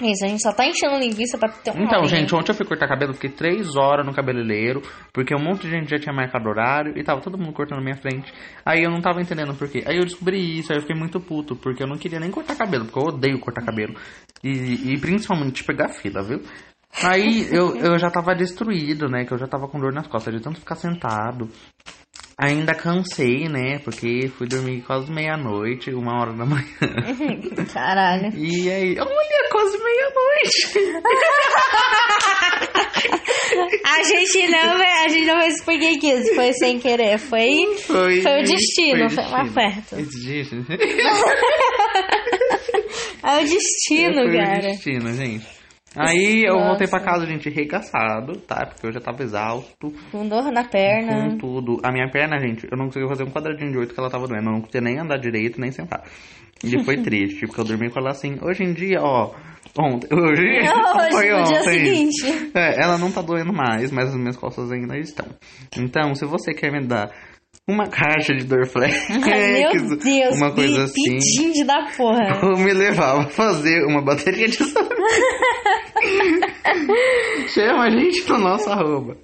[0.00, 2.20] Isso, a gente só tá enchendo linguiça pra ter um Então, horinha.
[2.20, 5.70] gente, ontem eu fui cortar cabelo, fiquei três horas no cabeleireiro, porque um monte de
[5.70, 8.30] gente já tinha marcado horário e tava todo mundo cortando na minha frente.
[8.64, 9.82] Aí eu não tava entendendo por quê.
[9.86, 12.56] Aí eu descobri isso, aí eu fiquei muito puto, porque eu não queria nem cortar
[12.56, 13.94] cabelo, porque eu odeio cortar cabelo.
[14.44, 16.42] E, e principalmente pegar fila, viu?
[17.02, 19.24] Aí eu, eu já tava destruído, né?
[19.24, 21.48] Que eu já tava com dor nas costas de tanto ficar sentado.
[22.38, 23.78] Ainda cansei, né?
[23.82, 26.66] Porque fui dormir quase meia-noite, uma hora da manhã.
[27.72, 28.30] Caralho.
[28.36, 31.06] E aí, olha, quase meia-noite.
[33.86, 37.74] A gente não vai, a gente não vai explicar que isso foi sem querer, foi,
[37.86, 39.96] Foi, foi o destino, foi, o mais perto.
[39.96, 40.66] destino.
[43.22, 44.60] É o destino, Foi o cara.
[44.60, 45.46] destino, gente.
[45.96, 48.66] Aí eu voltei pra casa, gente, regaçado, tá?
[48.66, 51.30] Porque eu já tava exausto, Com dor na perna.
[51.30, 51.80] com tudo.
[51.82, 54.26] A minha perna, gente, eu não conseguia fazer um quadradinho de oito que ela tava
[54.28, 54.48] doendo.
[54.48, 56.02] Eu não conseguia nem andar direito, nem sentar.
[56.62, 58.38] E foi triste, porque eu dormi com ela assim.
[58.42, 59.32] Hoje em dia, ó,
[59.80, 62.10] ontem, hoje, Hoje, foi no dia ontem.
[62.12, 62.50] seguinte.
[62.54, 65.26] É, ela não tá doendo mais, mas as minhas costas ainda estão.
[65.78, 67.10] Então, se você quer me dar
[67.68, 72.40] uma caixa de Dorflex, Meu Deus, uma coisa assim, pedinte da porra.
[72.44, 74.56] ou me levar a fazer uma bateria de.
[77.48, 79.16] Chama a gente no nosso arroba.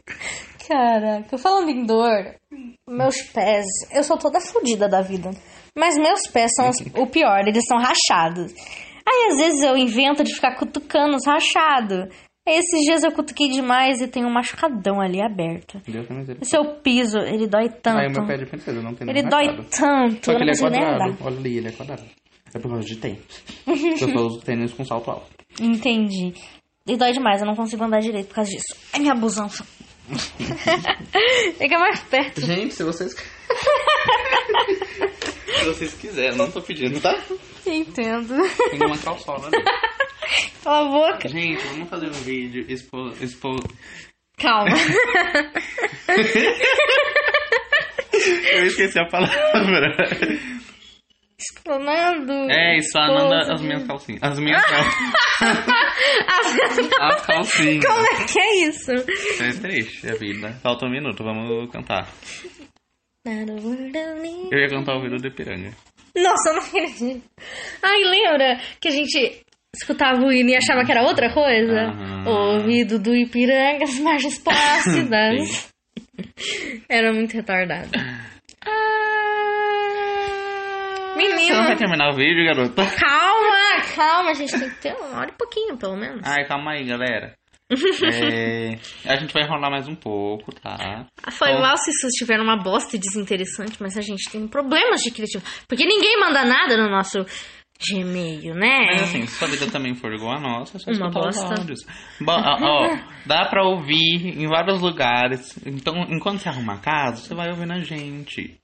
[0.66, 2.34] Caraca, falando em dor,
[2.88, 5.30] meus pés, eu sou toda fodida da vida.
[5.76, 8.52] Mas meus pés são os- o pior, eles são rachados.
[9.06, 12.08] Aí às vezes eu invento de ficar cutucando os rachados.
[12.46, 15.80] Aí, Esses dias eu cutuquei demais e tem um machucadão ali aberto.
[15.86, 16.44] Deus que E misericórdia.
[16.44, 17.98] se eu piso, ele dói tanto.
[17.98, 19.64] Aí o meu pé é de princesa, não tem ele dói rachado.
[19.70, 21.16] tanto, Só que ele é quadrado.
[21.20, 22.02] Olha ali, ele é quadrado.
[22.54, 23.44] É por causa de tênis.
[23.66, 25.26] eu só uso tênis com salto alto.
[25.60, 26.34] Entendi.
[26.86, 28.74] E dói demais, eu não consigo andar direito por causa disso.
[28.92, 29.64] É minha busança.
[31.58, 32.40] Fica mais perto.
[32.40, 33.14] Gente, se vocês...
[35.58, 37.14] Se vocês quiserem, não tô pedindo, tá?
[37.66, 38.34] Entendo.
[38.70, 39.62] Tem uma calçola ali.
[40.64, 41.28] Cala a boca.
[41.28, 43.08] Gente, vamos fazer um vídeo expo...
[43.20, 43.56] expo...
[44.38, 44.76] Calma.
[48.52, 49.94] Eu esqueci a palavra.
[51.38, 52.32] Explanando.
[52.50, 54.22] É, explanando as minhas calcinhas.
[54.22, 55.14] As minhas calcinhas.
[56.28, 56.56] As-
[57.00, 57.84] As calcinhas.
[57.84, 58.92] Como é que é isso?
[58.94, 60.52] Isso é triste, a vida.
[60.62, 62.06] Falta um minuto, vamos cantar.
[63.24, 65.70] Eu ia cantar o vídeo de piranga.
[66.16, 67.22] Nossa, eu não acredito.
[67.82, 69.42] Ai, lembra que a gente
[69.74, 71.82] escutava o hino e achava que era outra coisa?
[71.82, 72.56] Aham.
[72.56, 75.72] Ouvido do Ipiranga, as margens plácidas.
[76.88, 77.90] era muito retardado.
[81.14, 82.82] Você não Menino, vai terminar o vídeo, garota?
[82.96, 86.22] calma, calma, a gente tem que ter uma hora e pouquinho, pelo menos.
[86.24, 87.34] Ai, calma aí, galera.
[88.04, 91.06] É, a gente vai enrolar mais um pouco, tá?
[91.30, 91.60] Foi Bom.
[91.60, 95.64] mal se isso estiver uma bosta e desinteressante, mas a gente tem problemas de criatividade.
[95.68, 97.24] Porque ninguém manda nada no nosso
[97.80, 98.78] Gmail, né?
[98.92, 101.46] Mas assim, se sua vida também for igual a nossa, é só Uma bosta.
[101.58, 101.80] áudios.
[102.20, 105.58] Bom, ó, ó, dá pra ouvir em vários lugares.
[105.66, 108.60] Então, enquanto você arruma a casa, você vai ouvindo a gente.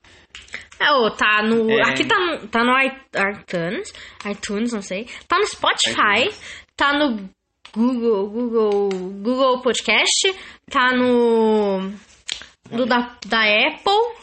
[0.79, 1.69] É, ô, tá no.
[1.69, 1.81] É.
[1.89, 3.93] Aqui tá no, tá no iTunes.
[4.25, 5.05] iTunes, não sei.
[5.27, 6.29] Tá no Spotify.
[6.77, 7.29] Tá no
[7.73, 8.29] Google.
[8.29, 8.89] Google.
[9.21, 10.33] Google Podcast.
[10.69, 11.91] Tá no.
[12.71, 14.19] Do da, da Apple.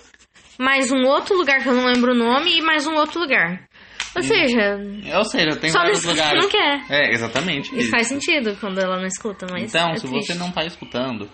[0.58, 2.58] Mais um outro lugar que eu não lembro o nome.
[2.58, 3.68] E mais um outro lugar.
[4.16, 4.78] Ou seja,
[5.18, 6.42] Ou seja, tem Só vários não- lugares.
[6.42, 6.86] não quer.
[6.88, 7.74] É, exatamente.
[7.74, 7.90] e isso.
[7.90, 9.64] faz sentido quando ela não escuta, mas.
[9.74, 10.32] Então, é se triste.
[10.32, 11.30] você não tá escutando,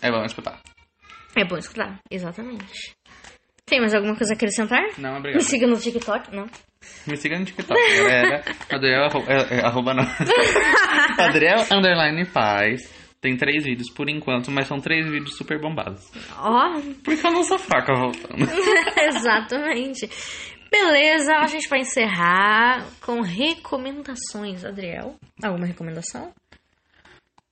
[0.00, 0.58] é bom escutar.
[1.36, 2.64] É bom escutar, exatamente.
[3.66, 4.82] Tem mais alguma coisa a acrescentar?
[4.98, 5.42] Não, Me obrigado.
[5.42, 6.46] siga no TikTok, não.
[7.06, 8.44] Me siga no TikTok, galera.
[8.70, 10.04] Adriel, é, é, arroba não.
[11.18, 12.92] Adriel, underline paz.
[13.22, 16.02] Tem três vídeos por enquanto, mas são três vídeos super bombados.
[16.36, 18.44] Ó, Porque eu não sou fraca voltando.
[19.08, 20.10] Exatamente.
[20.70, 25.14] Beleza, a gente vai encerrar com recomendações, Adriel.
[25.42, 26.32] Alguma recomendação?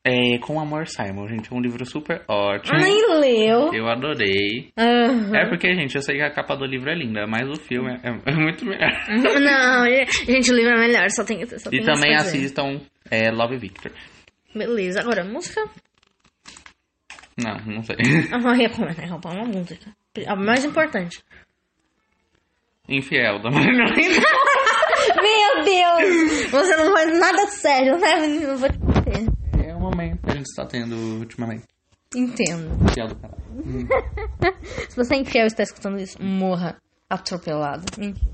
[0.05, 1.53] É, Com Amor Simon, gente.
[1.53, 2.77] É um livro super ótimo.
[2.77, 3.73] Nem leu.
[3.73, 4.73] Eu adorei.
[4.77, 5.37] Aham.
[5.37, 7.93] É porque, gente, eu sei que a capa do livro é linda, mas o filme
[8.03, 8.91] é, é muito melhor.
[9.09, 9.87] Não,
[10.27, 12.81] gente, o livro é melhor, só tem, só E também assistam
[13.11, 13.93] é, Love Victor.
[14.55, 15.63] Beleza, agora música?
[17.39, 17.97] Não, não sei.
[18.31, 19.91] Ah, Uma recomendação, uma música.
[20.27, 21.23] A mais importante.
[22.89, 23.85] Infiel da Marina.
[25.23, 26.51] Meu Deus!
[26.51, 28.57] Você não faz nada sério, né, menino?
[28.59, 29.27] Vou te bater.
[29.67, 31.65] É o momento que gente está tendo ultimamente.
[32.15, 32.85] Entendo.
[32.85, 33.43] Infiel do caralho.
[34.91, 36.77] Se você é infiel e está escutando isso, morra
[37.09, 37.85] atropelado.
[37.99, 38.31] Mentira.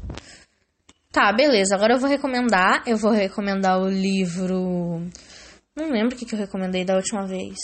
[1.12, 1.74] Tá, beleza.
[1.74, 2.82] Agora eu vou recomendar.
[2.86, 5.08] Eu vou recomendar o livro.
[5.76, 7.56] Não lembro o que, que eu recomendei da última vez.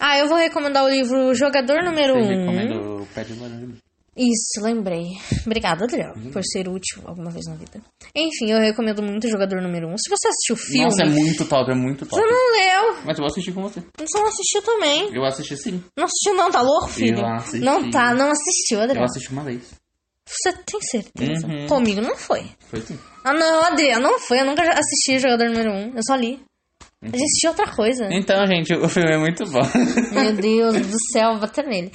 [0.00, 2.38] Ah, eu vou recomendar o livro Jogador Número Você 1.
[2.38, 3.76] recomenda o pé de laranja.
[4.18, 5.04] Isso, lembrei.
[5.46, 7.80] Obrigada, Adriel, por ser útil alguma vez na vida.
[8.16, 9.96] Enfim, eu recomendo muito o Jogador Número 1.
[9.98, 12.20] Se você assistiu o filme, Nossa, é muito top, é muito top.
[12.20, 12.94] você não leu.
[13.04, 13.80] Mas eu vou assistir com você.
[13.96, 15.14] Você não assistiu também.
[15.14, 15.84] Eu assisti sim.
[15.96, 17.18] Não assistiu não, tá louco, filho?
[17.20, 17.64] Eu assisti.
[17.64, 19.04] Não tá, não assistiu, Eu Adriel.
[19.04, 19.62] assisti uma vez.
[20.26, 21.46] Você tem certeza?
[21.46, 21.66] Uhum.
[21.68, 22.44] Comigo não foi.
[22.68, 22.98] Foi sim.
[23.24, 24.40] Ah, não, Adriano, não foi.
[24.40, 25.92] Eu nunca assisti Jogador Número 1.
[25.96, 26.34] Eu só li.
[27.02, 27.10] Uhum.
[27.12, 28.08] Eu assisti outra coisa.
[28.10, 29.60] Então, gente, o filme é muito bom.
[30.12, 31.92] Meu Deus do céu, vou bater nele.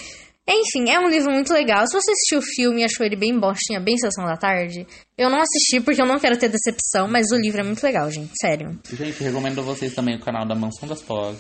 [0.48, 1.88] Enfim, é um livro muito legal.
[1.88, 4.86] Se você assistiu o filme e achou ele bem bostinha, bem sessão da tarde,
[5.18, 8.12] eu não assisti porque eu não quero ter decepção, mas o livro é muito legal,
[8.12, 8.34] gente.
[8.39, 8.78] Sério.
[8.91, 11.38] gente, recomendo a vocês também o canal da Mansão das Pós.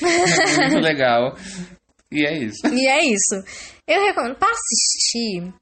[0.00, 1.36] É muito legal.
[2.12, 2.66] E é isso.
[2.66, 3.42] E é isso.
[3.88, 4.36] Eu recomendo.
[4.36, 5.52] Pra assistir,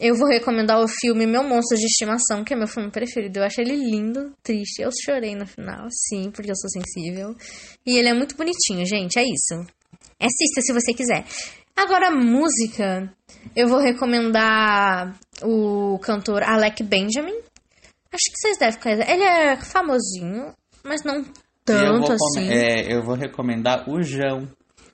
[0.00, 3.38] eu vou recomendar o filme Meu Monstro de Estimação, que é meu filme preferido.
[3.38, 4.80] Eu acho ele lindo, triste.
[4.80, 7.34] Eu chorei no final, sim, porque eu sou sensível.
[7.84, 9.18] E ele é muito bonitinho, gente.
[9.18, 9.54] É isso.
[10.18, 11.24] Assista se você quiser.
[11.76, 13.12] Agora, música.
[13.54, 17.34] Eu vou recomendar o cantor Alec Benjamin.
[18.12, 19.10] Acho que vocês devem conhecer.
[19.10, 20.52] Ele é famosinho,
[20.84, 21.24] mas não eu
[21.64, 22.48] tanto vou, assim.
[22.50, 24.48] é, eu vou recomendar o Jão.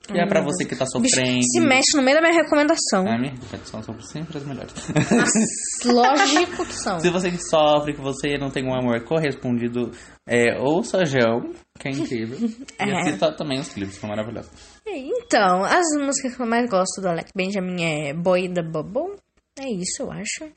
[0.07, 1.43] Que é pra você que tá O bicho sofrendo.
[1.43, 3.07] se mexe no meio da minha recomendação.
[3.07, 4.73] A minha recomendação são sempre as melhores.
[5.85, 6.99] Lógico que são.
[6.99, 9.91] Se você que sofre, que você não tem um amor correspondido,
[10.27, 12.37] é, ouça Jão, que é incrível.
[12.79, 13.01] E É.
[13.01, 14.51] assista também os clipes, que são maravilhosos.
[14.85, 19.15] Então, as músicas que eu mais gosto do Alec Benjamin é Boy the Bubble.
[19.59, 20.51] É isso, eu acho.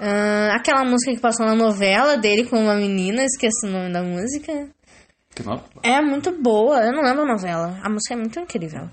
[0.00, 4.02] Ah, aquela música que passou na novela dele com uma menina, esqueci o nome da
[4.02, 4.68] música.
[5.34, 5.62] Que novo?
[5.82, 7.78] É muito boa, eu não lembro a novela.
[7.82, 8.88] A música é muito incrível.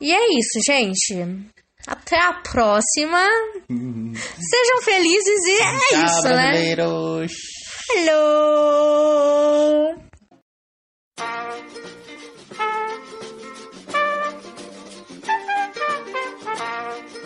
[0.00, 1.50] E é isso, gente.
[1.86, 3.24] Até a próxima.
[3.68, 6.52] Sejam felizes e é Tchau, isso, né?
[11.20, 11.26] 哈
[12.56, 12.64] 哈哈
[13.92, 14.00] 哈
[15.22, 15.36] 哈
[15.74, 15.90] 哈
[16.44, 17.19] 哈哈